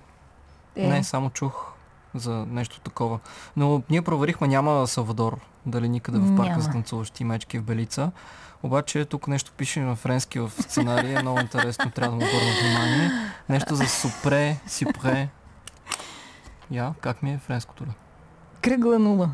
[0.76, 1.72] Е, не, само чух
[2.16, 3.20] за нещо такова.
[3.56, 6.62] Но ние проверихме, няма Салвадор, дали никъде в парка Няма.
[6.62, 8.12] за танцуващи мечки в Белица.
[8.64, 13.12] Обаче тук нещо пише на френски в сценария, много интересно, трябва да му обърна внимание.
[13.50, 15.30] Нещо за супре, сипре.
[16.72, 17.84] Я, как ми е френското?
[17.84, 17.92] бе?
[18.66, 19.30] Кръгла нула.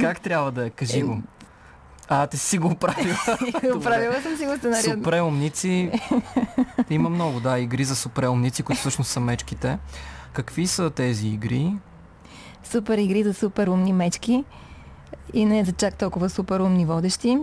[0.00, 0.70] Как трябва да е?
[0.70, 1.22] Кажи го.
[2.08, 3.16] А, ти си го оправила.
[3.82, 4.94] Правила съм си го сценария.
[4.94, 5.90] Супре умници.
[6.90, 9.78] Има много, да, игри за супре умници, които всъщност са мечките.
[10.32, 11.74] Какви са тези игри?
[12.64, 14.44] Супер игри за супер умни мечки
[15.32, 17.38] и не за чак толкова супер умни водещи.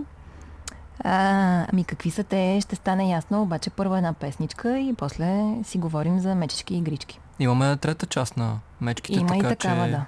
[0.99, 5.77] А, ами какви са те, ще стане ясно, обаче първо една песничка и после си
[5.77, 7.19] говорим за мечешки игрички.
[7.39, 10.05] Имаме трета част на мечките, Има и така такава, че да.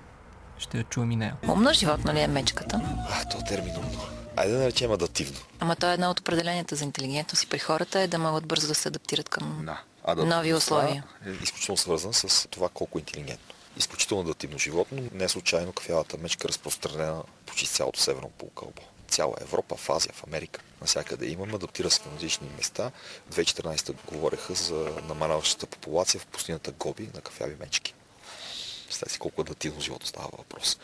[0.59, 1.35] Ще я чуем и нея.
[1.47, 2.81] Умно животно ли е мечката?
[3.09, 4.01] А, то е термин умно.
[4.35, 5.39] Айде да наречем адаптивно.
[5.59, 8.67] Ама то е едно от определенията за интелигентност и при хората е да могат бързо
[8.67, 9.65] да се адаптират към...
[9.65, 9.81] Да.
[10.15, 11.03] Нови условия.
[11.25, 13.55] е изключително свързан с това колко е интелигентно.
[13.77, 15.03] Изключително адаптивно животно.
[15.13, 18.81] Не случайно кафявата мечка е разпространена почти цялото северно полукълбо.
[19.07, 20.61] Цяла Европа, в Азия, в Америка.
[20.81, 22.91] Навсякъде имаме, адаптира се към различни места.
[23.31, 27.93] 2014 говореха за намаляващата популация в пустинята Гоби на кафяви мечки.
[28.89, 30.77] Представете си колко адаптивно живото става въпрос.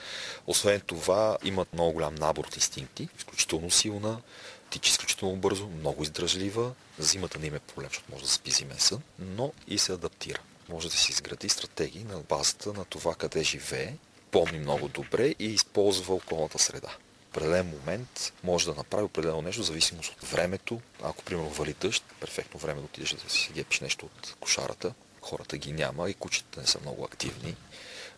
[0.48, 4.22] Освен това, имат много голям набор от инстинкти, изключително силна,
[4.70, 6.74] тича изключително бързо, много издръжлива.
[7.00, 10.40] Зимата не има проблем, защото може да спи зимен сън, но и се адаптира.
[10.70, 13.94] Може да си изгради стратегии на базата на това къде живее,
[14.32, 16.90] помни много добре и използва околната среда.
[16.90, 20.82] В определен момент може да направи определено нещо, в зависимост от времето.
[21.04, 24.94] Ако, примерно, вали дъжд, перфектно време да отидеш да си гепиш нещо от кошарата.
[25.22, 27.56] Хората ги няма и кучета не са много активни.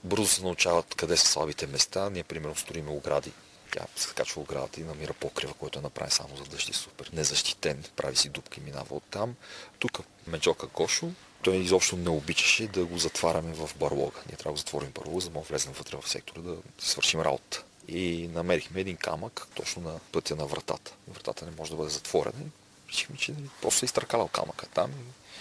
[0.04, 2.10] Бързо се научават къде са слабите места.
[2.10, 3.32] Ние, примерно, строиме огради.
[3.72, 7.10] Тя се качва оградата и намира покрива, който е направен само за дъжд и супер
[7.14, 7.84] незащитен.
[7.96, 9.36] Прави си дупка и минава оттам.
[9.80, 11.12] Тук Меджока Гошо,
[11.44, 14.20] той изобщо не обичаше да го затваряме в барлога.
[14.30, 17.64] Ние трябва да затворим барлога, за да влезем вътре в сектора да свършим работа.
[17.88, 20.94] И намерихме един камък точно на пътя на вратата.
[21.08, 22.46] Вратата не може да бъде затворена.
[22.90, 24.92] Решихме, че нали, просто е изтъркалял камъка там.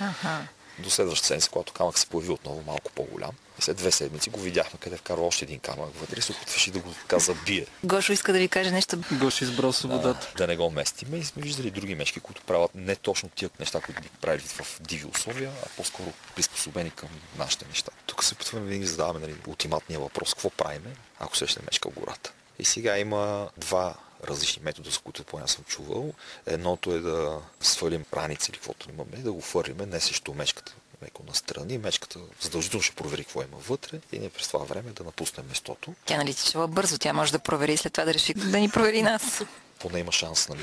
[0.01, 0.49] Аха.
[0.79, 3.31] До следващата седмица, когато камък се появи отново малко по-голям.
[3.59, 6.71] И след две седмици го видяхме къде вкарва още един камък вътре и се опитваше
[6.71, 7.67] да го така забие.
[7.85, 8.99] Гошо иска да ви каже нещо.
[9.13, 10.33] Гош избрал свободата.
[10.37, 13.81] да не го местиме и сме виждали други мечки, които правят не точно тия неща,
[13.81, 17.09] които би правили в диви условия, а по-скоро приспособени към
[17.39, 17.93] нашите неща.
[18.07, 21.95] Тук се опитваме винаги да задаваме нали, ултиматния въпрос, какво правиме, ако срещне мечка в
[21.95, 22.33] гората.
[22.59, 26.13] И сега има два различни метода, с които поне съм чувал.
[26.47, 31.23] Едното е да свалим раница или каквото имаме, да го фърлиме не срещу мечката, леко
[31.27, 31.79] настрани.
[31.79, 35.95] Мечката задължително ще провери какво има вътре и ние през това време да напуснем местото.
[36.07, 39.03] Тя нали тичала бързо, тя може да провери след това да реши да ни провери
[39.03, 39.43] нас.
[39.79, 40.61] Поне има шанс, нали,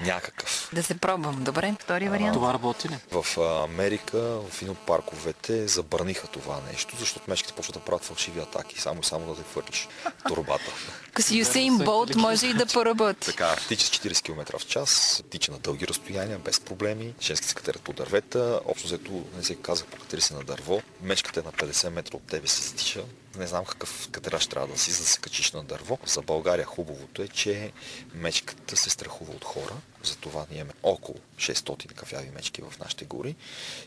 [0.00, 0.70] някакъв.
[0.72, 1.74] Да се пробвам, добре?
[1.80, 2.34] Втори вариант.
[2.34, 2.98] Това работи ли?
[3.12, 8.04] В а, Америка, в един от парковете, забраниха това нещо, защото мечките почват да правят
[8.04, 10.72] фалшиви атаки, само и само да те фърлиш в турбата.
[11.12, 13.26] Като Юсейн Болт може и да поработи.
[13.26, 17.14] Така, тича с 40 км в час, тича на дълги разстояния, без проблеми.
[17.20, 20.82] Женски се катерят по дървета, общо взето не се казах покатери се на дърво.
[21.02, 23.04] Мечката е на 50 метра от тебе се стича.
[23.36, 25.98] Не знам какъв катераж трябва да си, за да се качиш на дърво.
[26.06, 27.72] За България хубавото е, че
[28.14, 29.74] мечката се страхува от хора.
[30.02, 33.36] Затова ние имаме около 600 кафяви мечки в нашите гори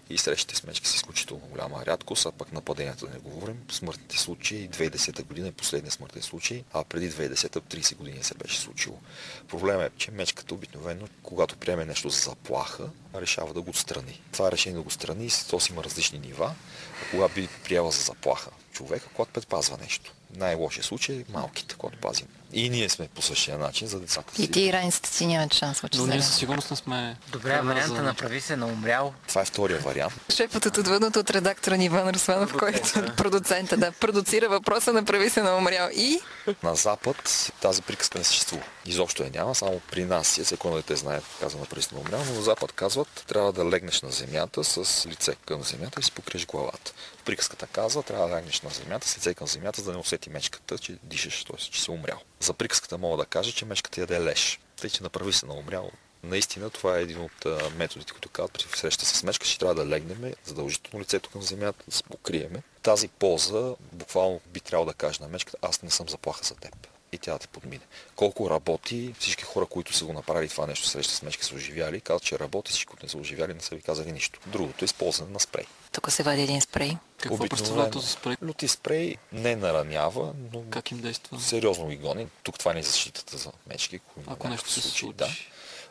[0.10, 3.64] и срещите с мечки са изключително голяма рядкост, а пък нападенията да не говорим.
[3.72, 8.60] Смъртните случаи, 2010 година е последния смъртен случай, а преди 2010 30 години се беше
[8.60, 9.00] случило.
[9.48, 14.22] Проблемът е, че мечката обикновено, когато приеме нещо за заплаха, решава да го отстрани.
[14.32, 16.56] Това решение да го страни, то си има различни нива.
[17.04, 20.14] А кога би приела за заплаха човека, когато предпазва нещо.
[20.36, 22.28] най-лошия случай е малките, когато пазим.
[22.54, 24.44] И ние сме по същия начин за децата си.
[24.44, 27.18] И ти и раниците си нямат шанс, че Но ние със сигурност не сме...
[27.32, 29.14] Добре, варианта за- направи се на умрял.
[29.28, 30.14] Това е втория вариант.
[30.36, 35.42] Шепът от отвъдното от редактора ни Иван Русланов, който продуцента, да, продуцира въпроса, направи се
[35.42, 35.90] на умрял.
[35.96, 36.20] И
[36.64, 38.64] На Запад тази приказка не съществува.
[38.86, 42.34] Изобщо я няма, само при нас е, всеки дете знае, казва на на умрял, но
[42.34, 46.46] на Запад казват, трябва да легнеш на земята с лице към земята и си покриеш
[46.46, 46.94] главата.
[47.28, 50.30] Приказката казва, трябва да легнеш на земята с лице към земята, за да не усети
[50.30, 51.58] мечката, че дишаш, т.е.
[51.58, 52.20] че си умрял.
[52.40, 54.60] За приказката мога да кажа, че мечката яде леш.
[54.82, 55.92] Тъй, че направи се на умрял.
[56.24, 59.88] Наистина това е един от методите, които казват при среща с мечка, че трябва да
[59.88, 62.64] легнем задължително лицето към земята, да се покриеме.
[62.82, 66.88] Тази поза буквално би трябвало да каже на мечката, аз не съм заплаха за теб.
[67.12, 67.84] И тя да те подмине.
[68.16, 72.02] Колко работи, всички хора, които са го направили това нещо, среща с мечка са оживяли,
[72.02, 74.40] казват, че работи, всички, които не са оживяли, не са ви казали нищо.
[74.46, 75.66] Другото е използване на спрей.
[75.98, 76.98] Тук се вади един спрей.
[77.18, 77.50] Какво Обикновено.
[77.50, 78.36] представлява този спрей?
[78.42, 81.40] Лути спрей не наранява, но Как им действа?
[81.40, 82.28] сериозно ги гони.
[82.44, 83.96] Тук това не е защитата за мечки.
[83.96, 85.14] Ако, Ако нещо се случи.
[85.14, 85.30] Да.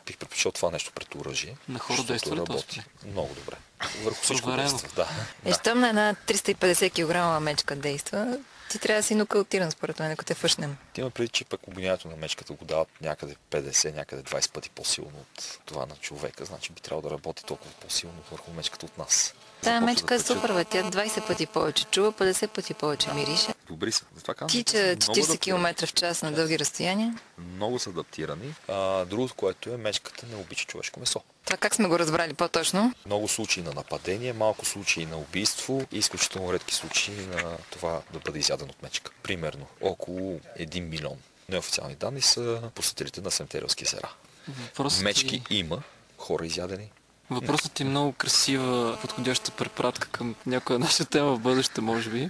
[0.05, 1.57] Бих предпочел това нещо пред оръжие.
[1.69, 2.81] На хора защото действа ли този работи.
[2.81, 3.11] спрей?
[3.11, 3.55] Много добре.
[4.03, 4.89] Върху всичко действа.
[4.95, 5.07] Да.
[5.45, 6.91] Е, щом на една 350
[7.37, 8.37] кг мечка действа,
[8.69, 10.77] ти трябва да си нокаутиран, според мен, ако те фъшнем.
[10.93, 14.69] Ти има преди, че пък обвинението на мечката го дават някъде 50, някъде 20 пъти
[14.69, 16.45] по-силно от това на човека.
[16.45, 19.33] Значи би трябвало да работи толкова по-силно върху мечката от нас.
[19.61, 20.65] Тая мечка е супер, бе.
[20.65, 23.47] Тя 20 пъти повече чува, 50 пъти повече мирише.
[23.67, 24.05] Добри са.
[24.15, 25.39] Затова казвам, Тича че са много 40 адаптирани.
[25.39, 27.15] км в час на дълги разстояния.
[27.55, 28.53] Много са адаптирани.
[28.67, 31.21] А, другото, което е, мечката не обича човешко месо.
[31.45, 32.93] Това как сме го разбрали по-точно?
[33.05, 38.19] Много случаи на нападение, малко случаи на убийство и изключително редки случаи на това да
[38.19, 39.11] бъде изяден от мечка.
[39.23, 41.17] Примерно, около 1 милион
[41.49, 44.13] неофициални данни са посетителите на Семтериалски езера.
[44.47, 45.81] Въпросът Мечки ти, има,
[46.17, 46.91] хора изядени.
[47.29, 52.29] Въпросът ти е много красива, подходяща препратка към някоя наша тема в бъдеще, може би.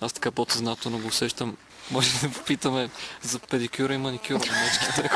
[0.00, 1.56] Аз така по-съзнателно го усещам.
[1.90, 2.90] Може да попитаме
[3.22, 5.10] за педикюра и маникюра на мечките.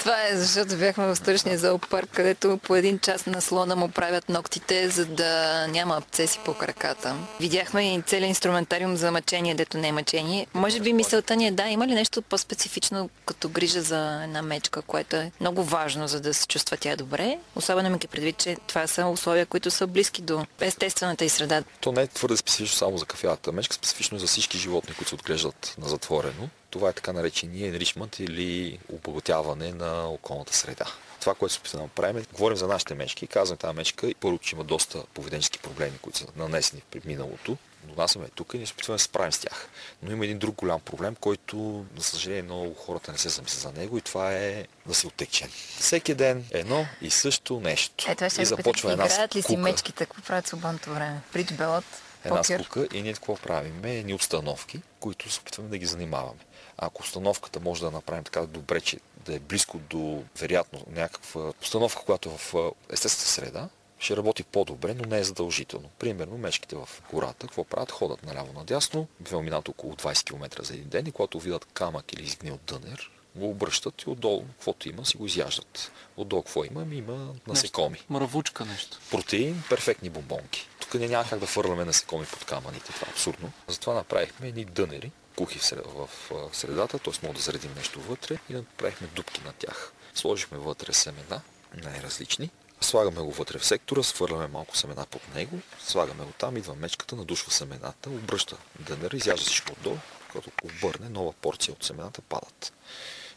[0.00, 4.28] Това е защото бяхме в столичния зоопарк, където по един час на слона му правят
[4.28, 7.16] ногтите, за да няма абцеси по краката.
[7.40, 10.46] Видяхме и целият инструментариум за мъчение, дето не е мъчение.
[10.54, 14.82] Може би мисълта ни е да, има ли нещо по-специфично като грижа за една мечка,
[14.82, 17.38] което е много важно, за да се чувства тя добре.
[17.56, 21.62] Особено имайки предвид, че това са условия, които са близки до естествената и среда.
[21.80, 25.08] То не е твърде специфично само за кафявата мечка, специфично е за всички животни, които
[25.08, 26.48] се отглеждат на затворено.
[26.70, 30.86] Това е така наречения enrichment или обогатяване на околната среда.
[31.20, 34.14] Това, което се опитваме да направим, е, говорим за нашите мечки, казваме тази мечка и
[34.14, 37.56] първо, че има доста поведенчески проблеми, които са нанесени при миналото.
[37.84, 39.68] Донасяме тук и ние се опитваме да се справим с тях.
[40.02, 43.80] Но има един друг голям проблем, който, за съжаление, много хората не се замислят за
[43.80, 45.50] него и това е да се оттечем.
[45.78, 48.10] Всеки ден едно и също нещо.
[48.10, 49.60] Е, това ще и започва една играят ли си скука.
[49.60, 51.20] мечките, какво правят свободното време?
[51.32, 51.84] Бридж белот,
[52.24, 52.60] една покер.
[52.60, 53.84] скука и ние какво правим?
[53.84, 56.40] Едни установки, които се опитваме да ги занимаваме.
[56.78, 62.02] Ако установката може да направим така добре, че да е близко до, вероятно, някаква установка,
[62.04, 65.90] която е в а, естествена среда, ще работи по-добре, но не е задължително.
[65.98, 67.90] Примерно, мешките в гората, какво правят?
[67.90, 72.22] Ходят наляво-надясно, бива минат около 20 км за един ден и когато видят камък или
[72.22, 75.92] изгнил дънер, го обръщат и отдолу, каквото има, си го изяждат.
[76.16, 76.82] Отдолу какво има?
[76.82, 78.02] Ами има насекоми.
[78.10, 78.98] Мравучка нещо.
[79.10, 80.68] Протеин, перфектни бомбонки.
[80.80, 83.52] Тук ние няма как да фърляме насекоми под камъните, това е абсурдно.
[83.68, 86.08] Затова направихме едни дънери, кухи в
[86.52, 87.26] средата, т.е.
[87.26, 89.92] мога да заредим нещо вътре и направихме дупки на тях.
[90.14, 91.40] Сложихме вътре семена,
[91.74, 92.50] най-различни.
[92.80, 97.16] Слагаме го вътре в сектора, свърляме малко семена под него, слагаме го там, идва мечката,
[97.16, 99.98] надушва семената, обръща дънера, изяжда всичко отдолу,
[100.32, 102.72] като обърне, нова порция от семената падат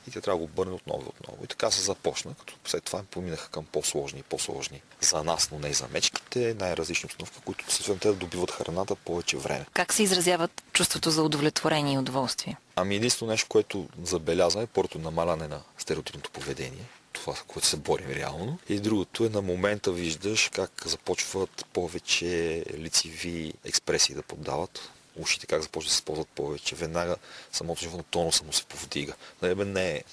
[0.07, 1.43] и те трябва да го обърне отново и отново.
[1.43, 5.59] И така се започна, като след това поминаха към по-сложни и по-сложни за нас, но
[5.59, 9.65] не и за мечките, най-различни установки, които съответно те да добиват храната повече време.
[9.73, 12.57] Как се изразяват чувството за удовлетворение и удоволствие?
[12.75, 18.09] Ами единствено нещо, което забелязваме, първото намаляне на стереотипното поведение, това, с което се борим
[18.09, 18.59] реално.
[18.69, 24.89] И другото е на момента виждаш как започват повече лицеви експресии да поддават.
[25.15, 26.75] Ушите как започват да се ползват повече.
[26.75, 27.15] Веднага
[27.51, 29.13] самото животно тонуса му се повдига.
[29.41, 30.03] Нали, бе, не е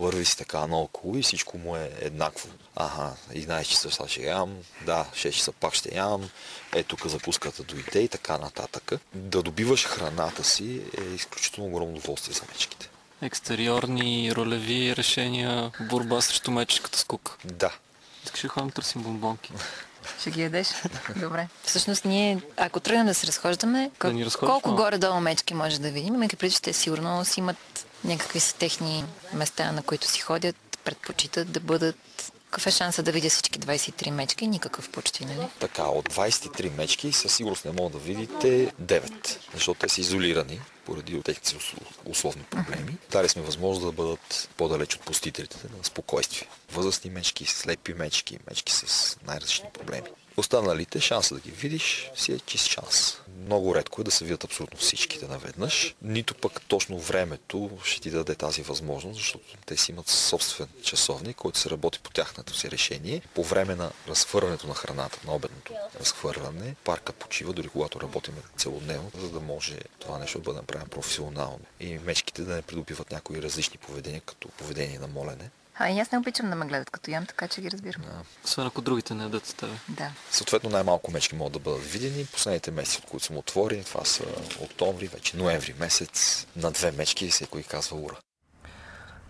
[0.00, 2.48] върви си така наоколо и всичко му е еднакво.
[2.76, 4.56] Ага, 11 часа сега ще ям,
[4.86, 6.30] да, 6 часа пак ще ям,
[6.74, 8.92] е тук закуската дойде и така нататък.
[9.14, 12.90] Да добиваш храната си е изключително огромно удоволствие за мечките.
[13.22, 17.36] Екстериорни, ролеви решения, борба срещу мечешката скука.
[17.44, 17.72] Да,
[18.24, 19.52] Искаш ли ходим да търсим бомбонки?
[20.20, 20.68] Ще ги ядеш?
[21.16, 21.48] Добре.
[21.64, 25.90] Всъщност ние, ако тръгнем да се разхождаме, Да ни разходиш колко горе-долу мечки може да
[25.90, 30.20] видим, имайки преди, че те сигурно си имат някакви са техни места, на които си
[30.20, 31.96] ходят, предпочитат да бъдат
[32.50, 34.46] Какъв е шанса да видя всички 23 мечки?
[34.46, 35.48] Никакъв почти, нали?
[35.60, 40.60] Така, от 23 мечки със сигурност не мога да видите 9, защото те са изолирани
[40.84, 41.56] поради техните
[42.04, 42.96] условни проблеми.
[43.10, 46.48] Дали сме възможност да бъдат по-далеч от посетителите на спокойствие.
[46.72, 50.06] Възрастни мечки, слепи мечки, мечки с най-различни проблеми.
[50.40, 53.18] Останалите, шанса да ги видиш си е чист шанс.
[53.44, 55.94] Много редко е да се видят абсолютно всичките наведнъж.
[56.02, 61.36] Нито пък точно времето ще ти даде тази възможност, защото те си имат собствен часовник,
[61.36, 63.22] който се работи по тяхното си решение.
[63.34, 69.10] По време на разхвърляне на храната, на обедното разхвърляне, парка почива, дори когато работим целодневно,
[69.14, 71.60] за да може това нещо да бъде направено професионално.
[71.80, 75.50] И мечките да не придобиват някои различни поведения, като поведение на молене.
[75.82, 78.02] А и аз не обичам да ме гледат като ям, така че ги разбирам.
[78.44, 79.72] Освен ако другите не ядат тебе.
[79.88, 80.10] Да.
[80.30, 82.24] Съответно най-малко мечки могат да бъдат видени.
[82.32, 84.24] Последните месеци, от които съм отворени, това са
[84.60, 86.46] октомври, вече ноември месец.
[86.56, 88.14] На две мечки всеки казва ура.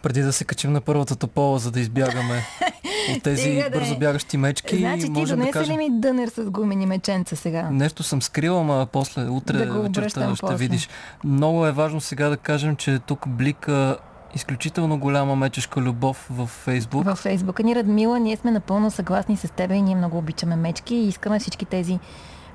[0.02, 2.46] Преди да се качим на първата топола, за да избягаме
[3.16, 3.70] от тези да е.
[3.70, 5.74] бързо бягащи мечки, Значи ти можем да донесе кажем...
[5.74, 7.70] ли ми дънер с гумени меченца сега?
[7.70, 10.56] Нещо съм скрила, ама после, утре Да вечерта ще после.
[10.56, 10.88] видиш.
[11.24, 13.98] Много е важно сега да кажем, че тук блика
[14.34, 17.04] изключително голяма мечешка любов в Фейсбук.
[17.04, 20.94] Във Фейсбука ни Радмила, ние сме напълно съгласни с теб и ние много обичаме мечки
[20.94, 21.98] и искаме всички тези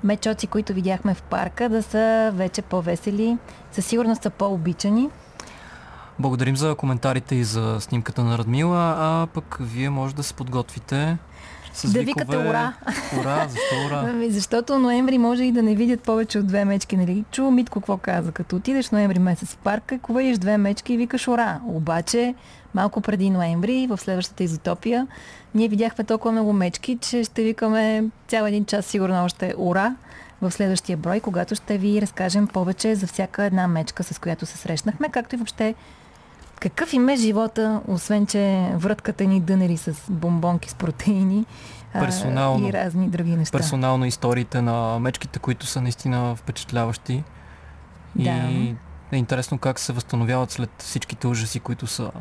[0.04, 3.38] мечоци, които видяхме в парка, да са вече по-весели,
[3.72, 5.10] със сигурност са по-обичани.
[6.20, 11.18] Благодарим за коментарите и за снимката на Радмила, а пък вие може да се подготвите
[11.76, 12.06] с Да викове...
[12.06, 12.74] викате ура!
[13.20, 14.06] Ура, защо ура?
[14.10, 17.26] Ами, защото ноември може и да не видят повече от две мечки, нали?
[17.32, 18.32] Чува Митко какво каза.
[18.32, 21.60] Като отидеш ноември месец в парка, ако видиш две мечки и викаш ура.
[21.66, 22.36] Обаче,
[22.74, 25.08] малко преди ноември, в следващата изотопия,
[25.56, 29.96] ние видяхме толкова много мечки, че ще викаме цял един час сигурно още ура
[30.42, 34.58] в следващия брой, когато ще ви разкажем повече за всяка една мечка, с която се
[34.58, 35.76] срещнахме, както и въобще
[36.60, 41.46] какъв им е живота, освен че врътката ни дънери с бомбонки с протеини
[41.94, 42.68] Персонално.
[42.68, 43.58] и разни други неща.
[43.58, 47.24] Персонално историите на мечките, които са наистина впечатляващи.
[48.20, 48.32] И Да.
[49.12, 52.12] е интересно как се възстановяват след всичките ужаси, които са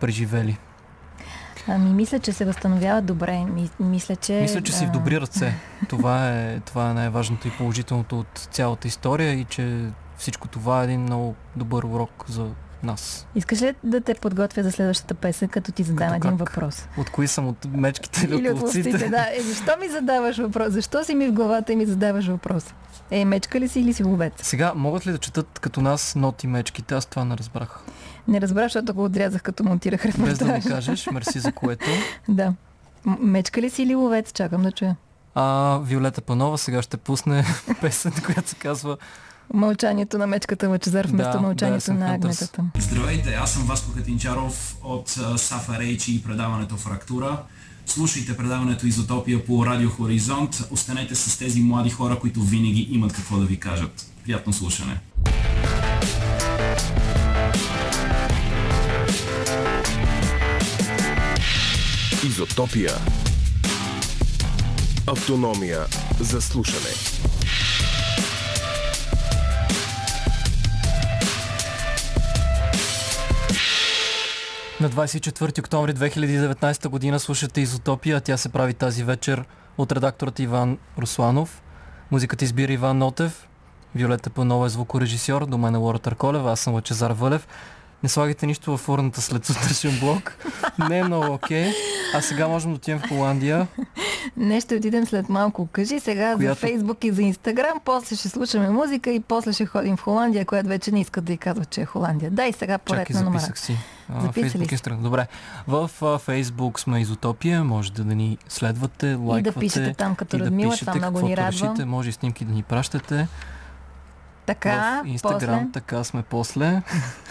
[0.00, 0.58] преживели.
[1.68, 3.44] Ами, мисля, че се възстановява добре.
[3.44, 4.32] Ми, мисля, че...
[4.32, 5.54] Мисля, че си в добри ръце.
[5.88, 9.84] Това е, това е най-важното и положителното от цялата история и че
[10.16, 12.46] всичко това е един много добър урок за
[12.82, 13.26] нас.
[13.34, 16.48] Искаш ли да те подготвя за следващата песен, като ти задам Като един как?
[16.48, 16.88] въпрос?
[16.98, 17.48] От кои съм?
[17.48, 19.28] От мечките или, Или от ловците, да.
[19.32, 20.72] Е, защо ми задаваш въпрос?
[20.72, 22.64] Защо си ми в главата и ми задаваш въпрос?
[23.10, 24.32] Е, мечка ли си или си ловец?
[24.36, 26.94] Сега, могат ли да четат като нас ноти мечките?
[26.94, 27.80] Аз това не разбрах.
[28.28, 30.72] Не разбрах, защото го отрязах като монтирах Без да ми репортаж.
[30.72, 31.86] кажеш, мерси за което.
[32.28, 32.52] Да.
[33.20, 34.32] Мечка ли си или ловец?
[34.32, 34.96] Чакам да чуя.
[35.34, 37.44] А Виолета Панова сега ще пусне
[37.80, 38.96] песен, която се казва
[39.54, 42.64] Мълчанието на мечката Лъчезар вместо Да, мълчанието да, на агнетата.
[42.78, 47.42] Здравейте, аз съм Васко Катинчаров от Сафа Рейчи и предаването Фрактура.
[47.86, 50.68] Слушайте предаването Изотопия по Радио Хоризонт.
[50.70, 54.06] Останете с тези млади хора, които винаги имат какво да ви кажат.
[54.24, 55.00] Приятно слушане!
[62.24, 62.92] Изотопия.
[65.06, 65.86] Автономия
[66.20, 66.90] за слушане.
[74.80, 79.44] На 24 октомври 2019 година слушате Изотопия, тя се прави тази вечер
[79.78, 81.62] от редакторът Иван Русланов.
[82.10, 83.48] Музиката избира Иван Нотев,
[83.94, 87.48] Виолета Панова е звукорежисьор, до мен е Лора Търколева, аз съм Лъчезар Вълев.
[88.02, 90.36] Не слагайте нищо във урната след сутрешен блок.
[90.88, 91.72] Не е много окей.
[92.14, 93.66] А сега можем да отидем в Холандия.
[94.36, 95.66] Не, ще отидем след малко.
[95.66, 99.66] Кажи сега за Която- Фейсбук и за Инстаграм, после ще слушаме музика и после ще
[99.66, 102.30] ходим в Холандия, която вече не искат да й казват, че е Холандия.
[102.30, 103.40] Дай сега поред Чакай, на номера.
[103.40, 103.78] записах си.
[104.32, 105.02] Фейсбук е страна.
[105.02, 105.26] Добре.
[105.66, 107.64] В Фейсбук сме Изотопия.
[107.64, 109.58] Можете да ни следвате, лайквате.
[109.58, 111.86] пишете там като и да Радмила, пишете това много ни радва.
[111.86, 113.28] Може и снимки да ни пращате.
[114.46, 115.72] Така, в Инстаграм, после...
[115.72, 116.82] така сме после.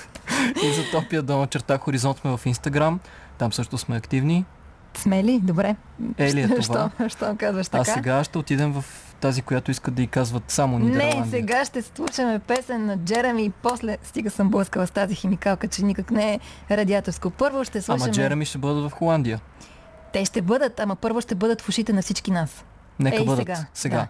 [0.63, 2.99] Изотопия долна черта Хоризонт сме в Инстаграм.
[3.37, 4.45] Там също сме активни.
[4.97, 5.39] Сме ли?
[5.43, 5.75] Добре.
[6.17, 6.89] Ели е това.
[6.97, 7.83] Що, що казваш А така?
[7.83, 8.85] сега ще отидем в
[9.19, 11.21] тази, която искат да й казват само Нидерландия.
[11.21, 15.67] Не, сега ще слушаме песен на Джереми и после стига съм блъскала с тази химикалка,
[15.67, 16.39] че никак не е
[16.77, 17.29] радиаторско.
[17.29, 18.03] Първо ще слушаме...
[18.03, 19.39] Ама Джереми ще бъдат в Холандия.
[20.13, 22.65] Те ще бъдат, ама първо ще бъдат в ушите на всички нас.
[22.99, 23.97] Нека Ей, бъдат сега, сега.
[23.97, 24.07] да.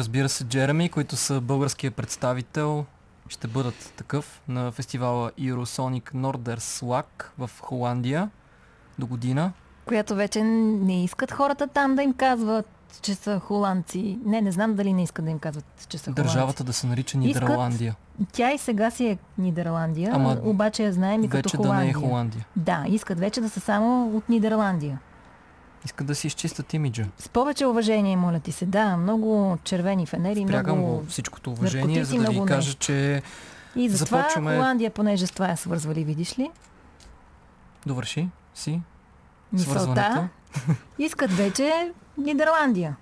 [0.00, 2.84] Разбира се, Джереми, които са българския представител.
[3.28, 7.04] Ще бъдат такъв на фестивала Eurosonic Norderslag
[7.38, 8.30] в Холандия
[8.98, 9.52] до година.
[9.84, 12.66] Която вече не искат хората там да им казват,
[13.02, 14.18] че са холандци.
[14.24, 16.22] Не, не знам дали не искат да им казват, че са холандци.
[16.22, 17.96] Държавата да се нарича Искат Нидерландия.
[18.32, 21.84] Тя и сега си е Нидерландия, Ама обаче я знаем и като Вече да Холандия.
[21.84, 22.46] не е Холандия.
[22.56, 24.98] Да, искат вече да са само от Нидерландия.
[25.84, 27.06] Искат да си изчистят имиджа.
[27.18, 28.66] С повече уважение, моля ти се.
[28.66, 30.92] Да, много червени фенери, Прягам много...
[30.92, 33.22] го всичкото уважение, за да ви кажа, че
[33.76, 36.50] И затова започваме- Холандия, понеже с това я свързвали, видиш ли,
[37.86, 38.80] довърши си
[39.52, 40.24] мисълта, свързването.
[40.98, 42.96] искат вече Нидерландия.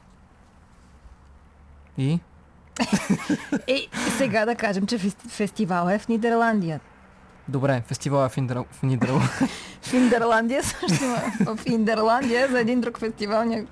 [1.98, 2.20] И
[3.66, 6.80] Е, сега да кажем, че фес- фестивал е в Нидерландия.
[7.48, 8.64] Добре, фестивал е в, Индра...
[9.82, 11.16] в Индерландия също има.
[11.56, 13.64] В Индерландия за един друг фестивал ня...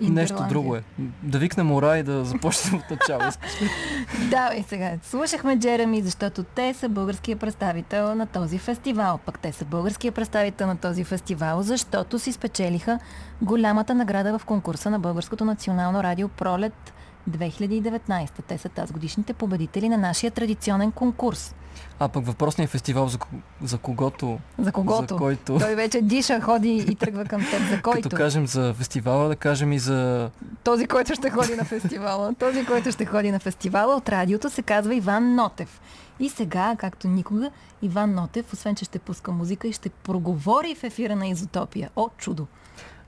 [0.00, 0.82] Нещо друго е.
[1.22, 3.30] Да викнем ура и да започнем от начало.
[4.30, 4.92] Да, и сега.
[5.02, 9.18] Слушахме Джереми, защото те са българския представител на този фестивал.
[9.18, 12.98] Пък те са българския представител на този фестивал, защото си спечелиха
[13.42, 16.92] голямата награда в конкурса на Българското национално радио Пролет
[17.30, 18.30] 2019.
[18.48, 21.54] Те са тази годишните победители на нашия традиционен конкурс.
[21.98, 23.18] А пък въпросният фестивал, за,
[23.62, 25.14] за когото, За когото?
[25.14, 27.68] за който, Той вече диша, ходи и тръгва към теб.
[27.70, 28.02] За който?
[28.02, 30.30] като кажем за фестивала, да кажем и за
[30.64, 32.34] Този, който ще ходи на фестивала.
[32.34, 35.80] Този, който ще ходи на фестивала от радиото се казва Иван Нотев.
[36.20, 37.50] И сега, както никога,
[37.82, 41.90] Иван Нотев, освен че ще пуска музика и ще проговори в ефира на Изотопия.
[41.96, 42.46] О, чудо!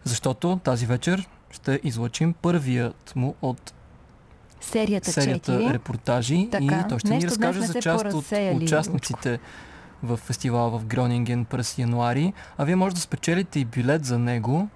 [0.04, 3.72] Защото тази вечер ще излъчим първият му от
[4.60, 5.72] Серията, серията 4.
[5.72, 8.24] репортажи Така, и той ще ни нещо разкаже за част от
[8.62, 9.38] участниците
[10.02, 12.32] в фестивала в Гронинген през януари.
[12.58, 14.68] А вие може да спечелите и билет за него.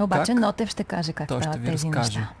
[0.00, 0.40] Обаче Как?
[0.40, 2.18] Нотев ще каже как Той ще ви тези разкаже.
[2.18, 2.34] неща.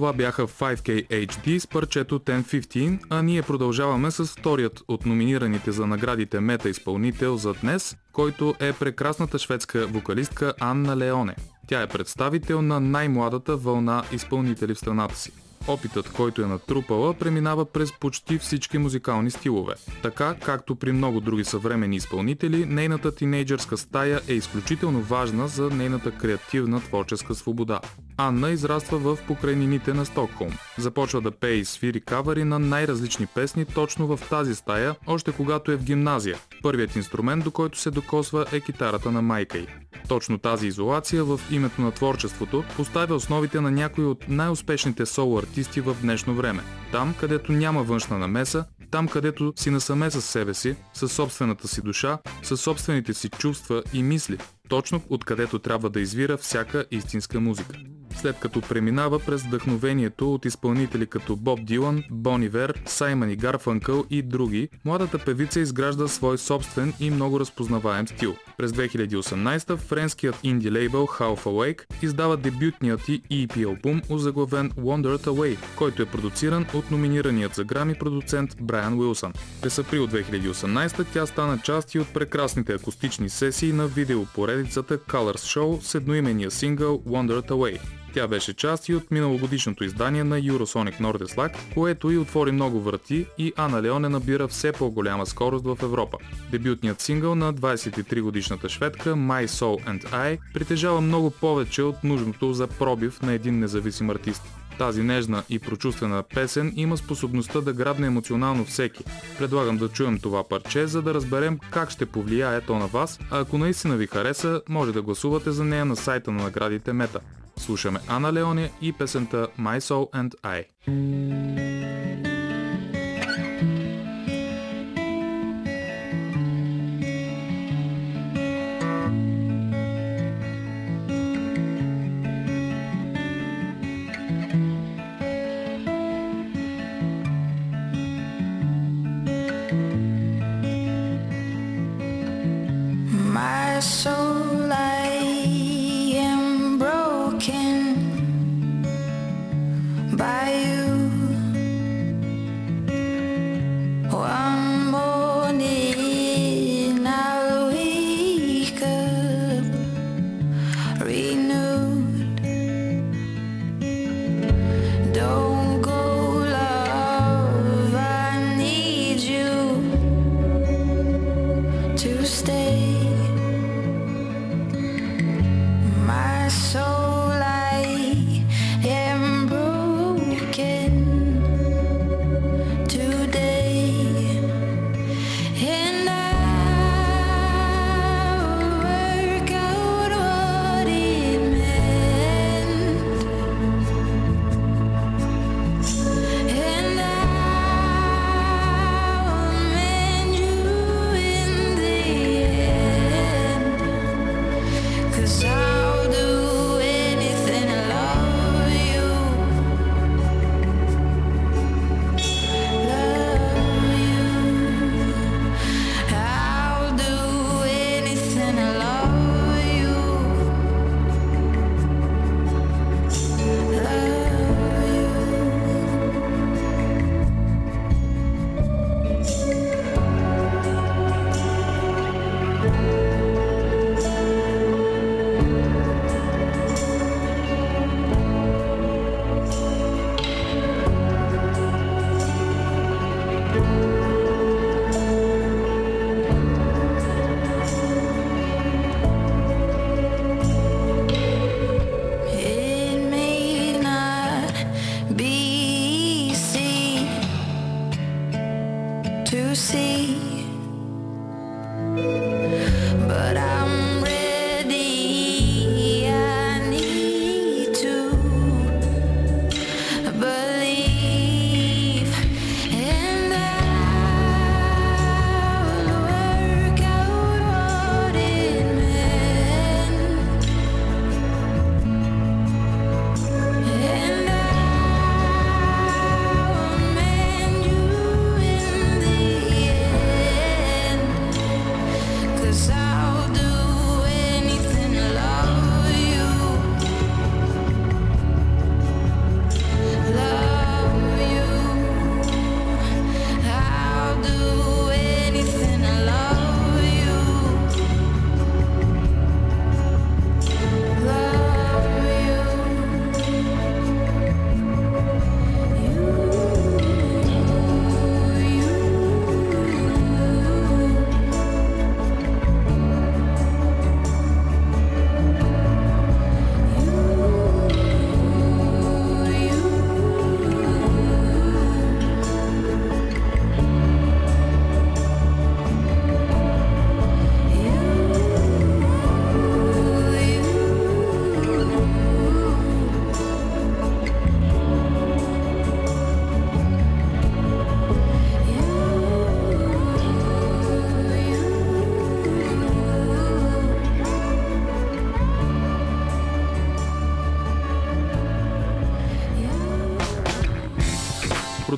[0.05, 5.87] Това бяха 5K HD с парчето 1015, а ние продължаваме с вторият от номинираните за
[5.87, 11.35] наградите мета изпълнител за днес, който е прекрасната шведска вокалистка Анна Леоне.
[11.67, 15.31] Тя е представител на най-младата вълна изпълнители в страната си.
[15.67, 19.73] Опитът, който е натрупала, преминава през почти всички музикални стилове.
[20.01, 26.11] Така, както при много други съвремени изпълнители, нейната тинейджърска стая е изключително важна за нейната
[26.11, 27.79] креативна творческа свобода.
[28.17, 30.51] Анна израства в покрайнините на Стокхолм.
[30.77, 35.71] Започва да пее и свири кавари на най-различни песни точно в тази стая, още когато
[35.71, 36.37] е в гимназия.
[36.61, 39.67] Първият инструмент, до който се докосва е китарата на майка й.
[40.07, 45.81] Точно тази изолация в името на творчеството поставя основите на някои от най-успешните соло артисти
[45.81, 46.63] в днешно време.
[46.91, 51.81] Там, където няма външна намеса, там, където си насаме с себе си, със собствената си
[51.81, 54.37] душа, със собствените си чувства и мисли,
[54.69, 57.75] точно откъдето трябва да извира всяка истинска музика.
[58.15, 64.05] След като преминава през вдъхновението от изпълнители като Боб Дилан, Бони Вер, Саймън и Гарфанкъл
[64.09, 68.35] и други, младата певица изгражда свой собствен и много разпознаваем стил.
[68.57, 75.57] През 2018 френският инди лейбъл Half Awake издава дебютният и EP албум, озаглавен Wandered Away,
[75.77, 79.33] който е продуциран от номинираният за грами продуцент Брайан Уилсън.
[79.61, 85.81] През април 2018 тя стана част и от прекрасните акустични сесии на видеопоредицата Colors Show
[85.81, 87.79] с едноимения сингъл Wandered Away.
[88.15, 93.25] Тя беше част и от миналогодишното издание на Eurosonic Nordislak, което и отвори много врати
[93.37, 96.17] и Ана Леоне набира все по-голяма скорост в Европа.
[96.51, 102.53] Дебютният сингъл на 23 годишната шведка My Soul and I притежава много повече от нужното
[102.53, 104.43] за пробив на един независим артист.
[104.77, 109.03] Тази нежна и прочувствена песен има способността да грабне емоционално всеки.
[109.37, 113.39] Предлагам да чуем това парче, за да разберем как ще повлияе то на вас, а
[113.39, 117.19] ако наистина ви хареса, може да гласувате за нея на сайта на наградите Мета.
[117.57, 120.65] Слушаме Ана Леоне и песента My Soul and I.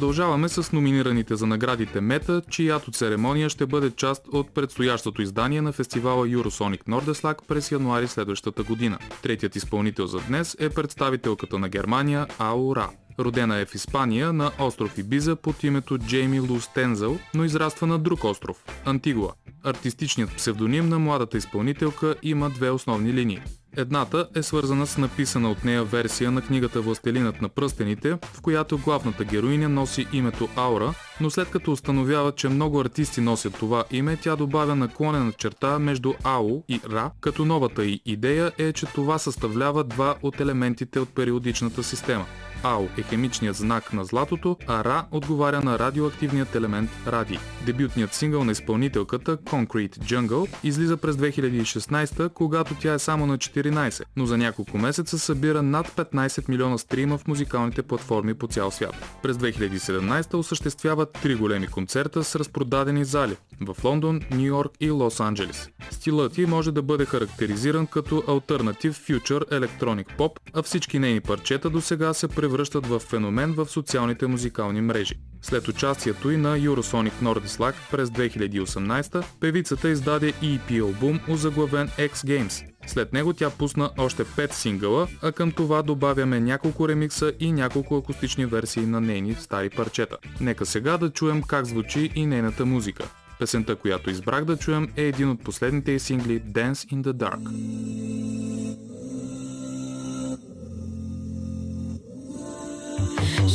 [0.07, 5.71] Продължаваме с номинираните за наградите Мета, чиято церемония ще бъде част от предстоящото издание на
[5.71, 8.97] фестивала Eurosonic Nordeslag през януари следващата година.
[9.23, 12.89] Третият изпълнител за днес е представителката на Германия Аура.
[13.19, 17.99] Родена е в Испания на остров Ибиза под името Джейми Лу Стензъл, но израства на
[17.99, 19.31] друг остров– Антигуа.
[19.63, 23.41] Артистичният псевдоним на младата изпълнителка има две основни линии.
[23.77, 28.77] Едната е свързана с написана от нея версия на книгата Властелинът на пръстените, в която
[28.77, 34.17] главната героиня носи името Аура, но след като установява, че много артисти носят това име,
[34.21, 39.17] тя добавя наклонена черта между Ау и Ра, като новата й идея е, че това
[39.17, 42.25] съставлява два от елементите от периодичната система.
[42.63, 47.37] АО е химичният знак на златото, а Ра отговаря на радиоактивният елемент радий.
[47.65, 54.03] Дебютният сингъл на изпълнителката Concrete Jungle излиза през 2016, когато тя е само на 14,
[54.15, 59.19] но за няколко месеца събира над 15 милиона стрима в музикалните платформи по цял свят.
[59.23, 65.19] През 2017 осъществява три големи концерта с разпродадени зали в Лондон, Нью Йорк и Лос
[65.19, 65.69] Анджелес.
[65.91, 71.69] Стилът ти може да бъде характеризиран като альтернатив фьючер електроник поп, а всички нейни парчета
[71.69, 75.15] до сега се превръщат в феномен в социалните музикални мрежи.
[75.41, 82.76] След участието и на Eurosonic Nordislag през 2018, певицата издаде EP албум, озаглавен X Games.
[82.87, 87.95] След него тя пусна още 5 сингъла, а към това добавяме няколко ремикса и няколко
[87.97, 90.17] акустични версии на нейни стари парчета.
[90.41, 93.03] Нека сега да чуем как звучи и нейната музика.
[93.39, 97.41] Песента, която избрах да чуем е един от последните й сингли Dance in the Dark.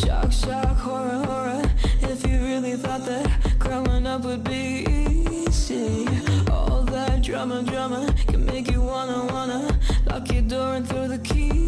[0.03, 1.63] Shock, shock, horror, horror.
[2.13, 3.25] If you really thought that
[3.59, 5.89] growing up would be easy,
[7.33, 11.62] drama, drama can make you wanna, wanna lock your door and throw the key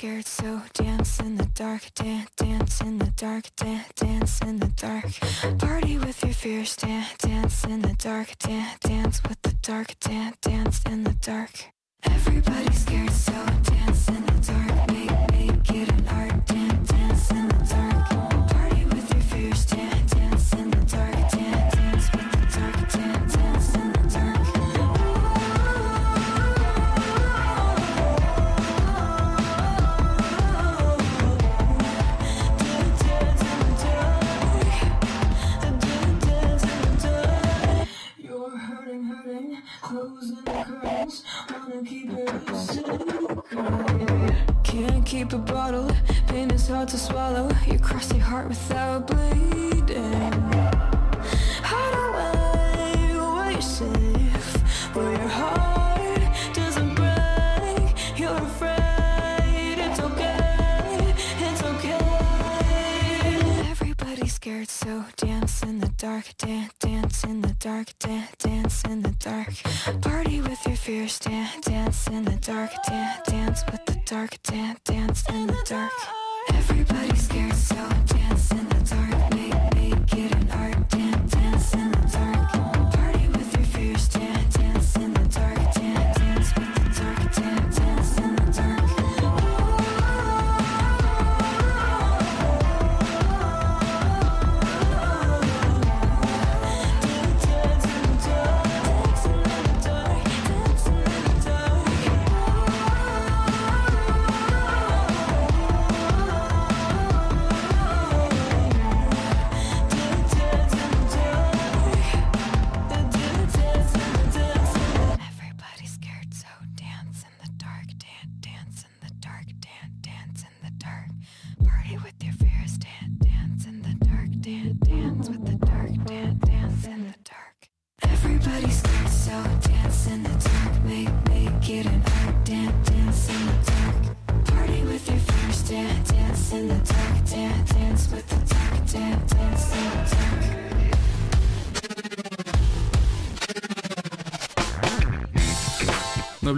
[0.00, 4.68] scared, so dance in the dark, dance, dance in the dark, dance, dance in the
[4.68, 5.04] dark.
[5.58, 10.38] Party with your fears, dance, dance in the dark, dance, dance with the dark, dance,
[10.40, 11.50] dance in the dark.
[12.04, 13.32] Everybody's scared, so
[13.62, 18.29] dance in the dark, make, make it an art, dance, dance in the dark.
[44.62, 45.96] Can't keep it bottled,
[46.28, 47.50] pain is hard to swallow.
[47.66, 50.32] You cross your heart without bleeding.
[52.04, 54.56] Away where you're safe,
[54.94, 55.69] where your heart
[64.42, 69.10] scared, so dance in the dark, dance, dance in the dark, dance, dance in the
[69.18, 69.52] dark.
[70.00, 74.80] Party with your fears, dance, dance in the dark, dance, dance with the dark, dance,
[74.84, 75.92] dance in the dark.
[76.54, 77.76] Everybody's scared, so
[78.06, 78.69] dance in the dark,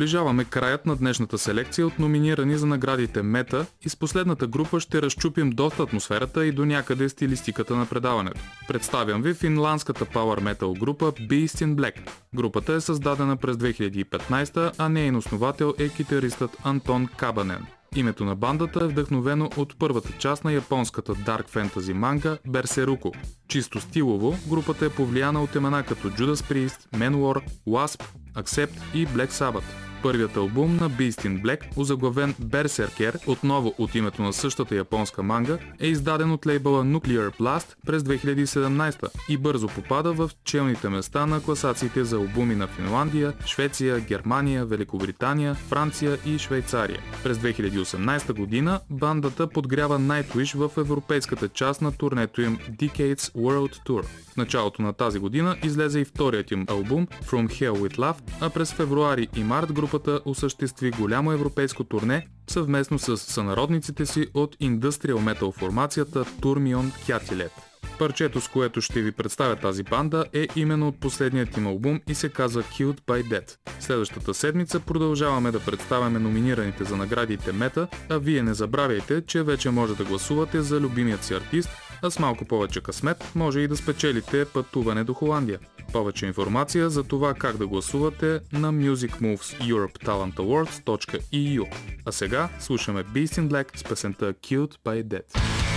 [0.03, 5.03] Наближаваме краят на днешната селекция от номинирани за наградите Мета и с последната група ще
[5.03, 8.41] разчупим доста атмосферата и до някъде стилистиката на предаването.
[8.69, 12.11] Представям ви финландската Power Metal група Beast in Black.
[12.35, 17.67] Групата е създадена през 2015, а нейн основател е китаристът Антон Кабанен.
[17.97, 23.13] Името на бандата е вдъхновено от първата част на японската дарк фентази манга Берсеруко.
[23.49, 28.05] Чисто стилово, групата е повлияна от имена като Judas Priest, Manowar, Wasp,
[28.37, 29.92] Accept и Black Sabbath.
[30.03, 35.59] Първият албум на Beast in Black, озаглавен Berserker, отново от името на същата японска манга,
[35.81, 41.43] е издаден от лейбъла Nuclear Blast през 2017 и бързо попада в челните места на
[41.43, 46.99] класациите за албуми на Финландия, Швеция, Германия, Великобритания, Франция и Швейцария.
[47.23, 54.05] През 2018 година бандата подгрява Nightwish в европейската част на турнето им Decades World Tour.
[54.33, 58.51] В началото на тази година излезе и вторият им албум From Hell with Love, а
[58.51, 65.21] през февруари и март групата осъществи голямо европейско турне съвместно с сънародниците си от индустриал
[65.21, 67.53] метал формацията Turmion Кятилет.
[67.99, 72.15] Парчето, с което ще ви представя тази банда е именно от последният им албум и
[72.15, 73.57] се казва Killed by Death.
[73.81, 79.71] Следващата седмица продължаваме да представяме номинираните за наградите Мета, а вие не забравяйте, че вече
[79.71, 81.69] може да гласувате за любимият си артист,
[82.03, 85.59] а с малко повече късмет може и да спечелите пътуване до Холандия.
[85.93, 91.67] Повече информация за това как да гласувате на musicmoveseuropetalentawards.eu.
[92.05, 95.72] А сега слушаме Beast in Black с песента Killed by Death.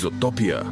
[0.00, 0.64] Изотопия.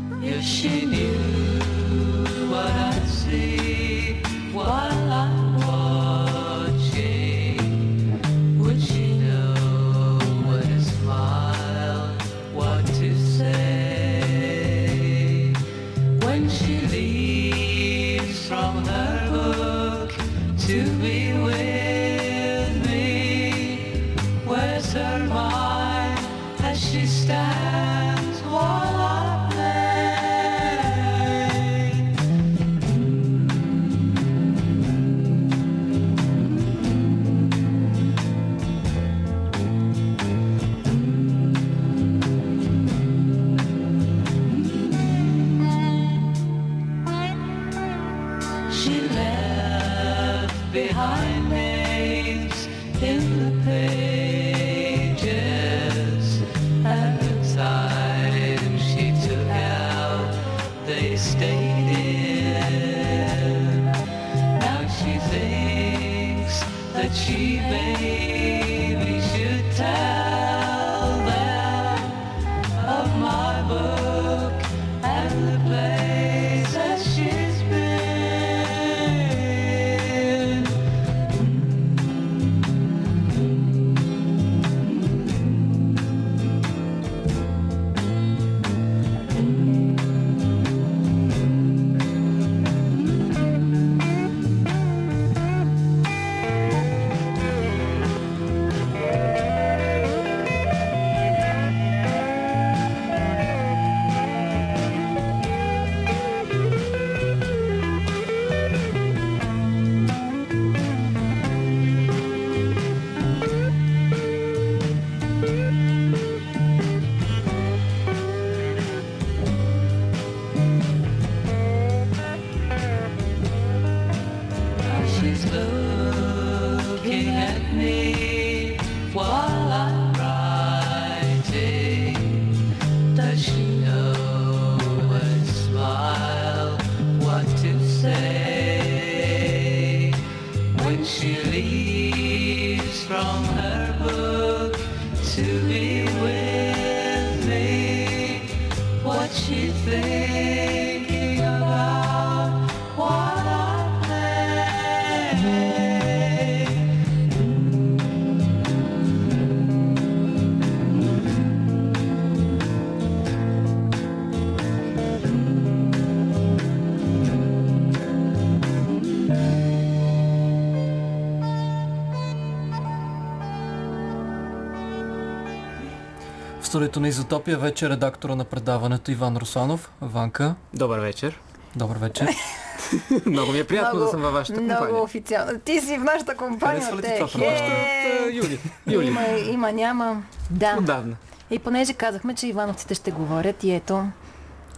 [176.78, 179.90] Студиото на Изотопия вече е редактора на предаването Иван Русанов.
[180.00, 181.40] Ванка, Добър вечер.
[181.76, 182.28] добър вечер.
[183.26, 185.02] Много ми е приятно да съм във вашата Много компания.
[185.02, 185.58] официално.
[185.64, 186.80] Ти си в нашата компания.
[186.80, 187.28] Харесва ли ти това?
[187.28, 187.36] Хе!
[187.36, 188.60] От, а, Юли.
[188.86, 189.06] Юли.
[189.06, 190.22] Има, има, няма.
[190.50, 190.76] Да.
[190.78, 191.16] Отдавна.
[191.50, 194.04] И понеже казахме, че Ивановците ще говорят и ето.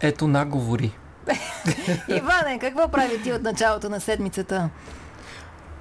[0.00, 0.92] Ето наговори.
[2.08, 4.68] Иване, какво прави ти от началото на седмицата?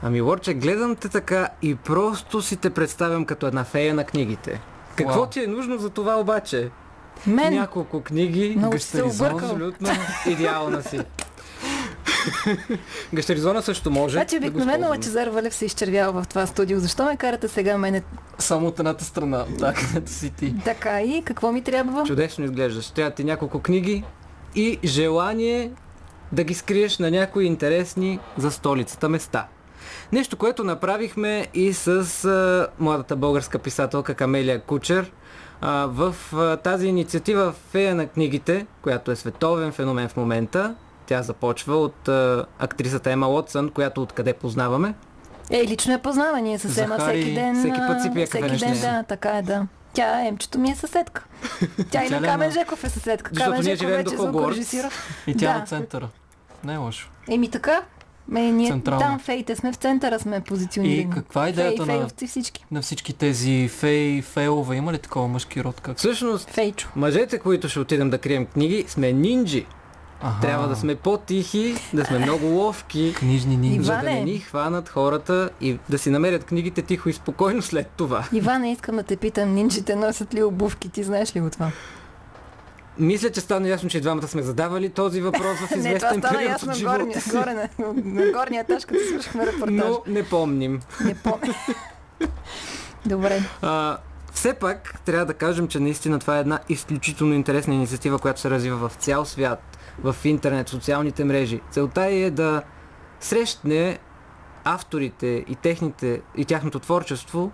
[0.04, 4.62] Ами, Лорче, гледам те така и просто си те представям като една фея на книгите.
[5.08, 6.70] Какво ти е нужно за това обаче?
[7.28, 7.54] Мен?
[7.54, 8.58] Няколко книги.
[8.72, 9.32] Гъщеризон.
[9.34, 9.90] Абсолютно
[10.28, 11.00] идеална си.
[13.14, 14.14] Гащеризона също може.
[14.14, 14.90] Значи обикновено.
[14.90, 16.80] Лачезар Валев се изчервява в това студио.
[16.80, 18.02] Защо ме карате сега мене
[18.40, 20.56] Само от едната страна, да, където си ти.
[20.66, 22.04] така и какво ми трябва?
[22.04, 22.92] Чудесно изглеждаш.
[22.92, 24.04] Трябва ти няколко книги
[24.56, 25.72] и желание
[26.32, 29.48] да ги скриеш на някои интересни за столицата места.
[30.12, 31.88] Нещо, което направихме и с
[32.26, 35.12] а, младата българска писателка Камелия Кучер
[35.62, 40.76] а, в а, тази инициатива Фея на книгите, която е световен феномен в момента.
[41.06, 44.94] Тя започва от а, актрисата Ема Лотсън, която откъде познаваме.
[45.52, 46.42] Е, лично я познава.
[46.42, 47.56] Ние със Ема всеки ден.
[47.56, 49.68] всеки път си пие Всеки с ден, да, така е, да.
[49.94, 51.26] Тя, Емчето ми е съседка.
[51.92, 53.30] Тя и на Камен е на- Жеков е съседка.
[53.34, 54.90] Защото Камен ние Жеков живеем вече звукорежисира.
[55.28, 55.60] И тя Да.
[55.60, 56.08] на центъра.
[56.64, 57.10] Не е лошо.
[57.30, 57.82] Еми така.
[58.30, 59.00] Ме, ние Централно.
[59.02, 61.02] там феите сме в центъра сме позиционирани.
[61.02, 62.66] И каква е идеята Фей, на- фейловци всички.
[62.72, 65.82] На всички тези фей, фейлове има ли такова мъжки род?
[65.82, 65.98] Как?
[65.98, 66.90] Всъщност, Фейчо.
[66.96, 69.66] мъжете, които ще отидем да крием книги, сме нинджи.
[70.22, 70.42] Аха.
[70.42, 73.80] Трябва да сме по-тихи, да сме много ловки, Книжни нинджи.
[73.80, 74.14] за да Иване.
[74.16, 78.24] не ни хванат хората и да си намерят книгите тихо и спокойно след това.
[78.34, 80.90] Иване, искам да те питам, нинджите носят ли обувки?
[80.90, 81.72] Ти знаеш ли го това?
[83.00, 86.38] Мисля, че стана ясно, че двамата сме задавали този въпрос в Не, това известен стана
[86.38, 87.30] период ясно от горния, живота си.
[87.30, 87.70] горе на,
[88.04, 89.76] на горния етаж, като свършихме репортаж.
[89.76, 90.80] Но не помним.
[91.06, 91.56] Не помня.
[93.06, 93.42] Добре.
[93.62, 93.98] А,
[94.34, 98.50] Все пак трябва да кажем, че наистина това е една изключително интересна инициатива, която се
[98.50, 101.62] развива в цял свят, в интернет, социалните мрежи.
[101.72, 102.62] Целта е да
[103.20, 104.00] срещне
[104.64, 107.52] авторите и, техните, и тяхното творчество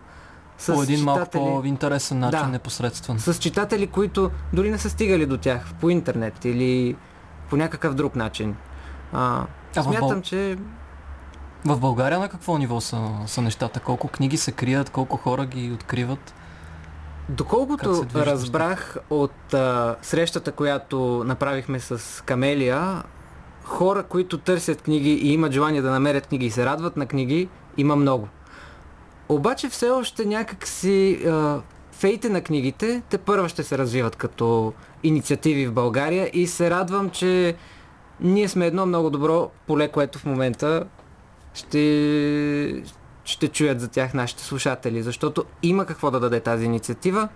[0.57, 2.47] с По един малко читатели, по-интересен начин, Да.
[2.47, 3.19] непосредствен.
[3.19, 6.95] с читатели, които дори не са стигали до тях по интернет или
[7.49, 8.55] по някакъв друг начин.
[9.13, 9.45] А,
[9.75, 10.57] А смятам, Бъл- че
[11.65, 13.79] В България на какво ниво са, са нещата?
[13.79, 16.33] Колко книги се крият, колко хора ги откриват?
[17.29, 23.03] Доколкото разбрах от а, срещата, която направихме с Камелия,
[23.63, 27.47] хора, които търсят книги и имат желание да намерят книги и се радват на книги,
[27.77, 28.27] има много.
[29.29, 31.61] Обаче все още някак си а,
[31.91, 34.73] феите на книгите те първа ще се развиват като
[35.03, 37.55] инициативи в България и се радвам, че
[38.19, 40.85] ние сме едно много добро поле, което в момента
[41.53, 42.83] ще,
[43.23, 47.29] ще чуят за тях нашите слушатели, защото има какво да даде тази инициатива.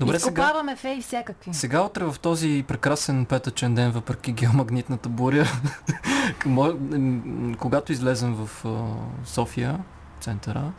[0.00, 1.54] Добре, сега, Изкопаваме фей всякакви.
[1.54, 5.46] сега утре в този прекрасен петъчен ден, въпреки геомагнитната буря,
[7.58, 8.64] когато излезем в
[9.24, 9.78] София,
[10.20, 10.72] центъра,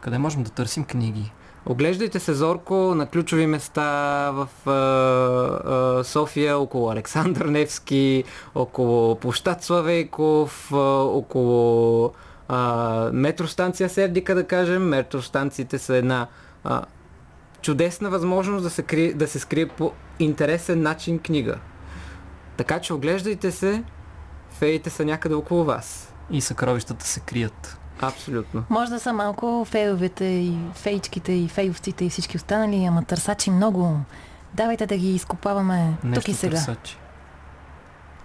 [0.00, 1.32] къде можем да търсим книги?
[1.66, 3.82] Оглеждайте се зорко на ключови места
[4.30, 8.24] в а, а, София, около Александър Невски,
[8.54, 12.12] около площад Славейков, а, около
[12.48, 14.88] а, метростанция Сердика, да кажем.
[14.88, 16.26] Метростанциите са една
[16.64, 16.82] а,
[17.62, 21.58] чудесна възможност да се, кри, да се скрие по интересен начин книга.
[22.56, 23.84] Така че оглеждайте се,
[24.50, 26.14] феите са някъде около вас.
[26.30, 27.77] И съкровищата се крият.
[28.00, 28.64] Абсолютно.
[28.70, 33.96] Може да са малко фейловете и фейчките и фейловците и всички останали, ама търсачи много.
[34.54, 36.56] Давайте да ги изкопаваме Нещо тук и сега.
[36.56, 36.96] търсачи.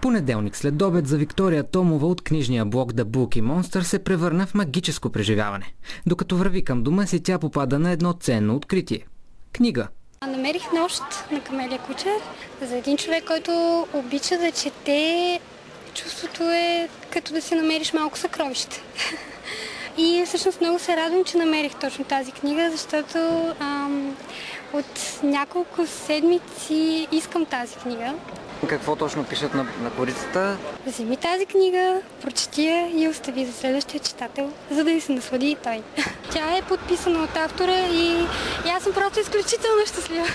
[0.01, 4.53] Понеделник след обед за Виктория Томова от книжния блог The Book Monster се превърна в
[4.53, 5.73] магическо преживяване.
[6.05, 9.05] Докато върви към дома си, тя попада на едно ценно откритие.
[9.53, 9.87] Книга.
[10.27, 11.01] Намерих нощ
[11.31, 12.15] на Камелия Кучер
[12.61, 13.51] за един човек, който
[13.93, 15.39] обича да чете.
[15.93, 18.83] Чувството е като да си намериш малко съкровище.
[19.98, 23.18] И всъщност много се радвам, че намерих точно тази книга, защото
[23.60, 24.15] ам,
[24.74, 28.14] от няколко седмици искам тази книга.
[28.68, 30.57] Какво точно пишат на, на корицата?
[30.86, 35.48] Вземи тази книга, прочети я и остави за следващия читател, за да ви се наслади
[35.48, 35.82] и той.
[36.32, 38.28] Тя е подписана от автора и,
[38.65, 40.28] и аз съм просто изключително щастлива.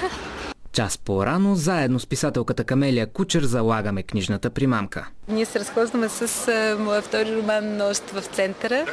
[0.78, 5.08] Час по-рано, заедно с писателката Камелия Кучер залагаме книжната примамка.
[5.28, 8.86] Ние се разхождаме с а, моя втори роман Нощ в центъра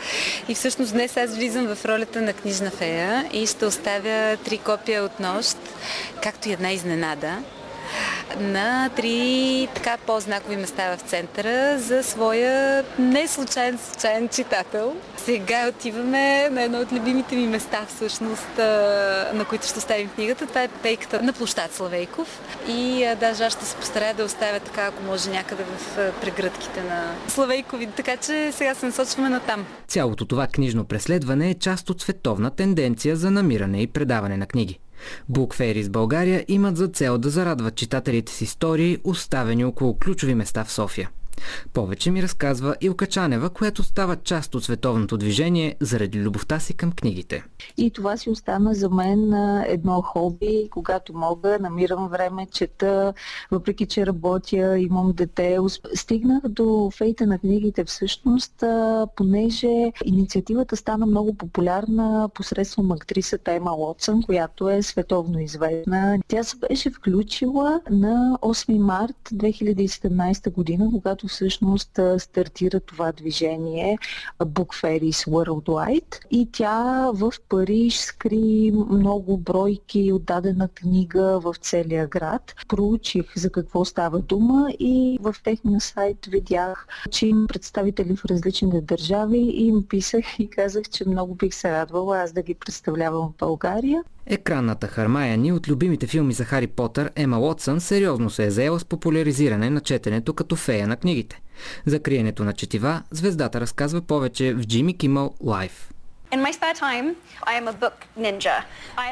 [0.50, 5.04] и всъщност днес аз влизам в ролята на книжна фея и ще оставя три копия
[5.04, 5.58] от Нощ,
[6.24, 7.38] както и една изненада
[8.40, 14.96] на три така по-знакови места в центъра за своя не случайен случайен читател.
[15.18, 18.58] Сега отиваме на едно от любимите ми места всъщност,
[19.34, 20.46] на които ще оставим книгата.
[20.46, 24.86] Това е пейката на площад Славейков и даже аз ще се постарая да оставя така,
[24.86, 29.66] ако може някъде в прегръдките на Славейкови, така че сега се насочваме на там.
[29.88, 34.80] Цялото това книжно преследване е част от световна тенденция за намиране и предаване на книги.
[35.30, 40.64] Букфери с България имат за цел да зарадват читателите с истории, оставени около ключови места
[40.64, 41.10] в София.
[41.74, 46.92] Повече ми разказва Илка Чанева, която става част от световното движение заради любовта си към
[46.92, 47.44] книгите.
[47.78, 49.34] И това си остана за мен
[49.68, 50.68] едно хоби.
[50.72, 53.14] Когато мога, намирам време, чета,
[53.52, 55.58] въпреки че работя, имам дете.
[55.96, 58.64] Стигнах до фейта на книгите всъщност,
[59.16, 66.20] понеже инициативата стана много популярна посредством актрисата Ема Лотсън, която е световно известна.
[66.28, 73.98] Тя се беше включила на 8 март 2017 година, когато всъщност а, стартира това движение
[74.40, 82.08] Book Fairies Worldwide и тя в Париж скри много бройки от дадена книга в целия
[82.08, 82.56] град.
[82.68, 88.82] Проучих за какво става дума и в техния сайт видях, че има представители в различните
[88.82, 93.30] държави и им писах и казах, че много бих се радвала аз да ги представлявам
[93.30, 94.04] в България.
[94.28, 98.86] Екранната Хармаяни от любимите филми за Хари Потър Ема Уотсън сериозно се е заела с
[98.86, 101.42] популяризиране на четенето като фея на книгите.
[101.86, 105.90] За криенето на четива, звездата разказва повече в Джимми Кимъл Лайф.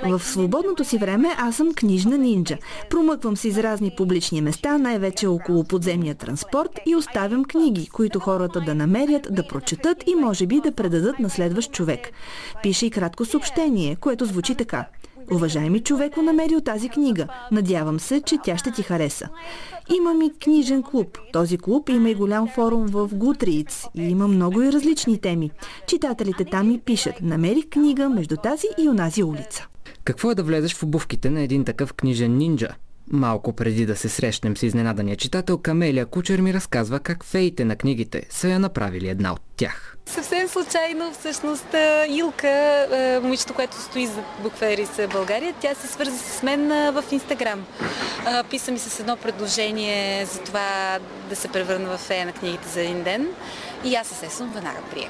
[0.04, 2.58] В свободното си време аз съм книжна нинджа.
[2.90, 8.62] Промъквам се из разни публични места, най-вече около подземния транспорт и оставям книги, които хората
[8.62, 12.00] да намерят, да прочетат и може би да предадат на следващ човек.
[12.64, 14.86] Пише и кратко съобщение, което звучи така.
[15.32, 17.28] Уважаеми човеко, намерил тази книга.
[17.52, 19.30] Надявам се, че тя ще ти хареса.
[19.98, 21.18] Имам и книжен клуб.
[21.34, 25.52] Този клуб има и голям форум в Goodreads и има много и различни теми.
[25.88, 27.22] Читателите там ми пишат.
[27.22, 29.68] Намерих книга между тази и онази улица.
[30.04, 32.76] Какво е да влезеш в обувките на един такъв книжен нинджа?
[33.12, 37.76] Малко преди да се срещнем с изненадания читател, Камелия Кучер ми разказва как феите на
[37.76, 39.98] книгите са я направили една от тях.
[40.06, 41.66] Съвсем случайно, всъщност,
[42.10, 42.88] Илка,
[43.24, 47.66] момичето, което стои за буквери с България, тя се свърза с мен в Инстаграм.
[48.50, 51.00] Писа ми с едно предложение за това
[51.30, 53.28] да се превърна в фея на книгите за един ден.
[53.86, 55.10] И аз естествено веднага приех.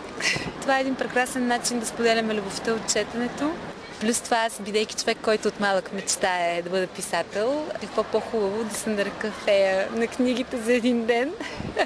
[0.62, 3.52] Това е един прекрасен начин да споделяме любовта от четенето.
[4.00, 8.76] Плюс това аз, бидейки човек, който от малък мечтае да бъда писател, какво по-хубаво да
[8.76, 11.34] се нарека фея на книгите за един ден.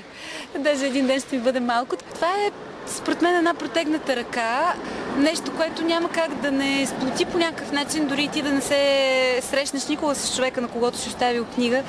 [0.59, 1.95] Даже един ден ще ми бъде малко.
[1.97, 2.51] Това е
[2.89, 4.73] според мен една протегната ръка,
[5.17, 9.39] нещо, което няма как да не сплоти по някакъв начин, дори ти да не се
[9.41, 11.83] срещнеш никога с човека, на когото си оставил книга,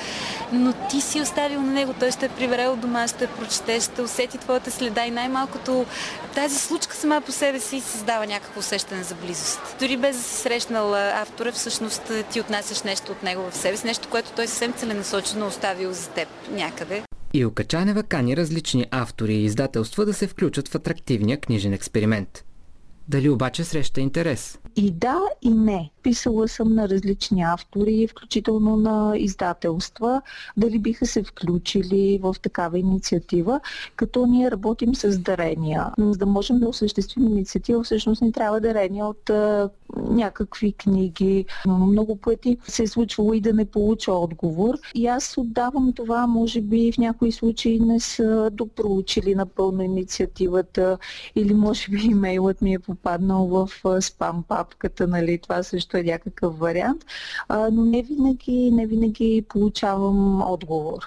[0.53, 4.03] но ти си оставил на него, той ще е прибере от дома, ще прочете, ще
[4.03, 5.87] усети твоята следа и най-малкото
[6.35, 9.77] тази случка сама по себе си създава някакво усещане за близост.
[9.81, 13.87] Дори без да си срещнал автора, всъщност ти отнасяш нещо от него в себе си,
[13.87, 17.03] нещо, което той съвсем целенасочено оставил за теб някъде.
[17.35, 22.45] Илка Чанева кани различни автори и издателства да се включат в атрактивния книжен експеримент.
[23.09, 24.59] Дали обаче среща интерес?
[24.79, 25.91] И да, и не.
[26.03, 30.23] Писала съм на различни автори, включително на издателства,
[30.57, 33.61] дали биха се включили в такава инициатива,
[33.97, 35.87] като ние работим с дарения.
[35.99, 41.45] За да можем да осъществим инициатива, всъщност ни трябва дарения от а, някакви книги.
[41.67, 44.75] Но много пъти се е случвало и да не получа отговор.
[44.95, 50.99] И аз отдавам това, може би в някои случаи не са допроучили напълно инициативата
[51.37, 53.69] или може би имейлът ми е попаднал в
[54.01, 57.05] спам папката, нали, това също е някакъв вариант,
[57.49, 60.99] а, но не винаги, не винаги получавам отговор.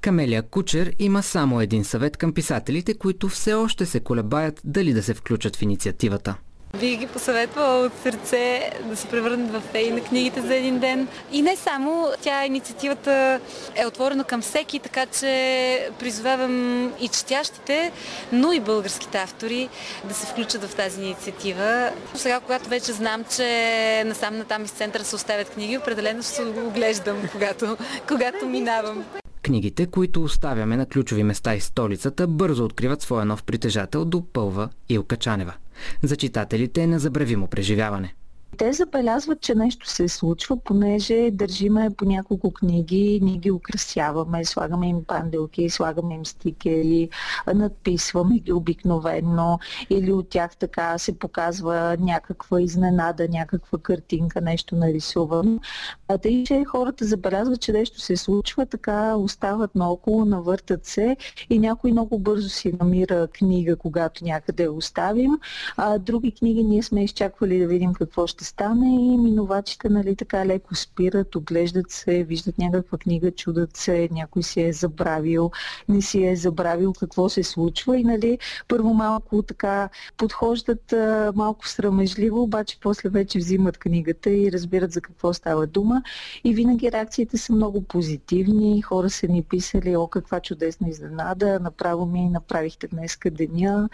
[0.00, 5.02] Камелия Кучер има само един съвет към писателите, които все още се колебаят дали да
[5.02, 6.36] се включат в инициативата.
[6.78, 11.08] Бих ги посъветвала от сърце да се превърнат в феи на книгите за един ден.
[11.32, 13.40] И не само, тя инициативата
[13.74, 17.92] е отворена към всеки, така че призовавам и четящите,
[18.32, 19.68] но и българските автори
[20.04, 21.90] да се включат в тази инициатива.
[22.14, 26.66] Сега, когато вече знам, че насам натам из центъра се оставят книги, определено ще го
[26.66, 27.76] оглеждам, когато,
[28.08, 29.04] когато минавам.
[29.42, 35.16] Книгите, които оставяме на ключови места из столицата, бързо откриват своя нов притежател, допълва Илка
[35.16, 35.54] Чанева.
[36.02, 38.14] За читателите е незабравимо преживяване.
[38.56, 44.88] Те забелязват, че нещо се случва, понеже държиме по няколко книги, ние ги украсяваме, слагаме
[44.88, 47.08] им панделки, слагаме им стикери,
[47.54, 49.58] надписваме ги обикновено
[49.90, 55.60] или от тях така се показва някаква изненада, някаква картинка, нещо нарисувано.
[56.08, 61.16] А тъй, че хората забелязват, че нещо се случва, така остават наоколо, навъртат се
[61.50, 65.30] и някой много бързо си намира книга, когато някъде я оставим.
[65.76, 70.46] А други книги ние сме изчаквали да видим какво ще стане и минувачите нали, така
[70.46, 75.50] леко спират, оглеждат се, виждат някаква книга, чудат се, някой си е забравил,
[75.88, 78.38] не си е забравил какво се случва и нали,
[78.68, 85.00] първо малко така подхождат а, малко срамежливо, обаче после вече взимат книгата и разбират за
[85.00, 86.02] какво става дума.
[86.44, 92.06] И винаги реакциите са много позитивни, хора са ни писали, о каква чудесна изненада, направо
[92.06, 93.88] ми направихте днеска деня,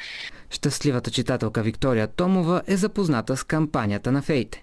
[0.51, 4.63] Щастливата читателка Виктория Томова е запозната с кампанията на феите.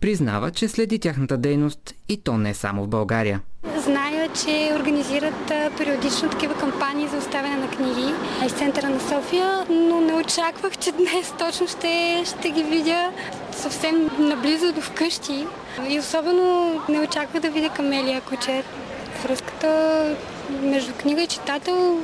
[0.00, 3.40] Признава, че следи тяхната дейност и то не само в България.
[3.76, 5.46] Зная, че организират
[5.78, 8.14] периодично такива кампании за оставяне на книги
[8.46, 13.12] из центъра на София, но не очаквах, че днес точно ще, ще ги видя
[13.52, 15.46] съвсем наблизо до вкъщи.
[15.88, 18.64] И особено не очаквах да видя Камелия Кучер.
[19.22, 20.16] Връзката
[20.50, 22.02] между книга и читател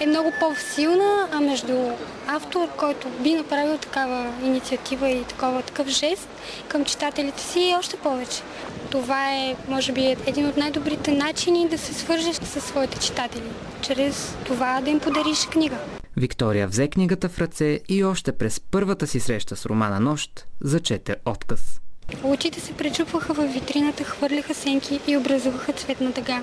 [0.00, 1.90] е много по-силна, а между
[2.26, 6.28] автор, който би направил такава инициатива и такова, такъв жест
[6.68, 8.42] към читателите си е още повече.
[8.90, 13.50] Това е, може би, един от най-добрите начини да се свържеш със своите читатели,
[13.82, 15.76] чрез това да им подариш книга.
[16.16, 21.16] Виктория взе книгата в ръце и още през първата си среща с романа Нощ зачете
[21.26, 21.80] отказ.
[22.24, 26.42] Очите се пречупваха във витрината, хвърляха сенки и образуваха цветна дъга.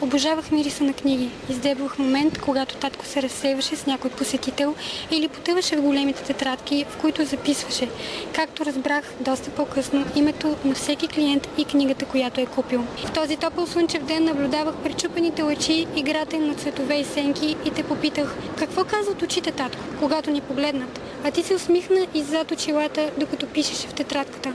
[0.00, 1.30] Обожавах мириса на книги.
[1.50, 4.74] Издебвах момент, когато татко се разсейваше с някой посетител
[5.10, 7.88] или потъваше в големите тетрадки, в които записваше,
[8.34, 12.84] както разбрах доста по-късно, името на всеки клиент и книгата, която е купил.
[13.06, 17.70] В този топъл слънчев ден наблюдавах пречупените очи, играта им на цветове и сенки и
[17.70, 21.00] те попитах, какво казват очите, татко, когато ни погледнат?
[21.24, 24.52] А ти се усмихна и зад очилата, докато пишеше в тетрадката.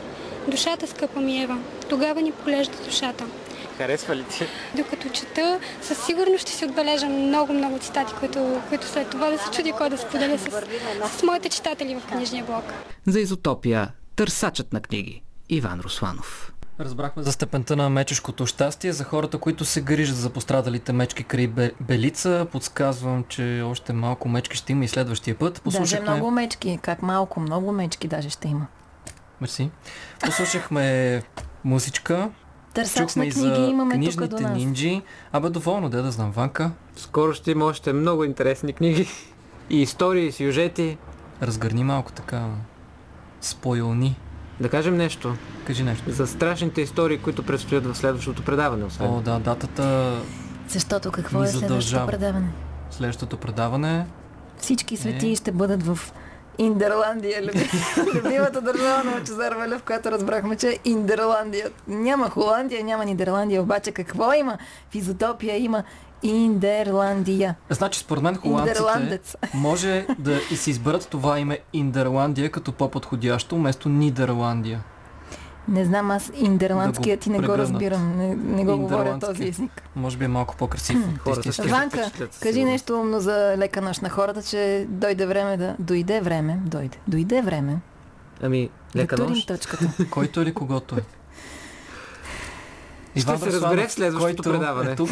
[0.48, 1.58] Душата, скъпа ми Ева.
[1.90, 3.26] Тогава ни поглежда душата.
[3.78, 4.46] Харесва ли ти?
[4.76, 9.52] Докато чета, със сигурност ще си отбележа много-много цитати, които, които след това да се
[9.52, 10.44] чуди кой да споделя с,
[11.18, 12.64] с моите читатели в книжния блог.
[13.08, 16.54] За изотопия търсачът на книги Иван Русланов.
[16.80, 18.92] Разбрахме за степента на мечешкото щастие.
[18.92, 24.30] За хората, които се грижат за пострадалите мечки край Бе- Белица, подсказвам, че още малко
[24.30, 25.54] мечки ще има и следващия път.
[25.54, 26.10] Даже Послушахме...
[26.10, 26.80] много мечки.
[26.82, 28.68] Как малко, много мечки даже ще има.
[29.42, 29.70] Мерси.
[30.22, 31.22] Послушахме
[31.64, 32.30] музичка.
[32.74, 34.58] Търсач Чухме на и книги за имаме тук книжните до нас.
[34.58, 35.02] нинджи.
[35.32, 36.72] Абе, доволно, да да знам, Ванка.
[36.96, 39.08] Скоро ще има още много интересни книги.
[39.70, 40.98] И истории, и сюжети.
[41.42, 42.46] Разгърни малко така.
[43.42, 44.16] Споилни.
[44.60, 45.36] Да кажем нещо.
[45.66, 46.12] Кажи нещо.
[46.12, 49.10] За страшните истории, които предстоят в следващото предаване, освен.
[49.10, 50.16] О, да, датата
[50.68, 52.08] Защото какво е следващото задължава.
[52.08, 52.48] предаване?
[52.92, 54.06] Следващото предаване
[54.58, 55.36] Всички свети Е.
[55.36, 56.00] ще бъдат в
[56.58, 57.70] Индерландия, люби-
[58.16, 61.70] любимата държава на Лъчезар Велев, която разбрахме, че е Индерландия.
[61.88, 64.58] Няма Холандия, няма Нидерландия, обаче какво има?
[64.92, 65.84] В изотопия има
[66.24, 67.56] Индерландия.
[67.70, 69.20] Значи според мен холандците
[69.54, 74.84] може да си изберат това име Индерландия като по-подходящо вместо Нидерландия.
[75.68, 78.18] Не знам, аз индерландският ти не го разбирам.
[78.18, 79.84] Не, не го говоря този език.
[79.96, 80.98] Може би е малко по-красив.
[81.70, 82.12] Ванка,
[82.42, 85.76] кажи нещо умно за лека нощ на хората, че дойде време да...
[85.80, 86.98] Дойде време, дойде.
[87.08, 87.78] Дойде време
[88.42, 89.48] Ами, лека да нощ.
[89.48, 89.90] точката.
[90.12, 91.02] Който или когото е.
[93.20, 94.92] Ще се разбере в следващото който предаване.
[94.92, 95.10] Е тук.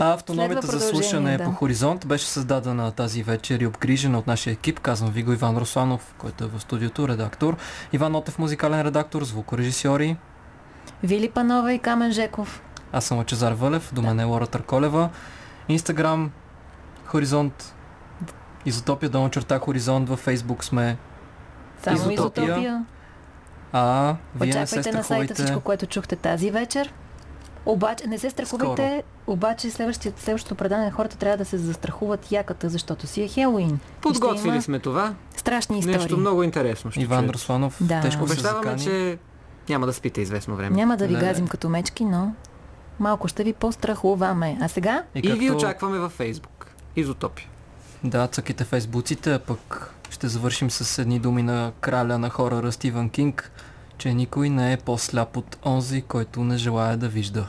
[0.00, 1.38] А автономията за слушане да.
[1.38, 1.44] да.
[1.44, 4.80] по Хоризонт беше създадена тази вечер и обгрижена от нашия екип.
[4.80, 7.56] Казвам ви го Иван Русланов, който е в студиото, редактор.
[7.92, 10.16] Иван Нотев, музикален редактор, звукорежисьори.
[11.02, 12.62] Вили Панова и Камен Жеков.
[12.92, 15.10] Аз съм Лъчезар Вълев, до мен е Лора Търколева.
[15.68, 16.30] Инстаграм,
[17.04, 17.74] Хоризонт,
[18.66, 20.96] Изотопия, долна черта Хоризонт, във Фейсбук сме.
[21.82, 22.44] Само Изотопия.
[22.44, 22.84] изотопия.
[23.72, 26.92] А, вие не се Очаквайте на сайта всичко, което чухте тази вечер.
[27.66, 33.06] Обаче, не се страхувайте, обаче следващия, следващото предаване хората трябва да се застрахуват яката, защото
[33.06, 33.80] си е Хелоуин.
[34.02, 35.14] Подготвили има сме това.
[35.36, 35.96] Страшни истории.
[35.96, 37.34] Нещо много интересно ще Иван чуете.
[37.34, 38.00] Русланов, Да.
[38.00, 39.18] тежко Обещаваме, че
[39.68, 40.76] няма да спите известно време.
[40.76, 41.48] Няма да ви Не, газим не.
[41.48, 42.34] като мечки, но
[42.98, 44.58] малко ще ви пострахуваме.
[44.60, 45.02] А сега?
[45.14, 46.66] И, И ви както- очакваме във Фейсбук.
[46.96, 47.46] Изотопия.
[48.04, 53.10] Да, цъките фейсбуците, а пък ще завършим с едни думи на краля на хорора Стивън
[53.10, 53.50] Кинг,
[53.98, 57.48] че никой не е по-сляп от онзи, който не желая да вижда.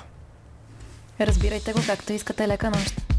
[1.19, 2.48] Разбирайте го както искате.
[2.48, 3.10] Лека нощ.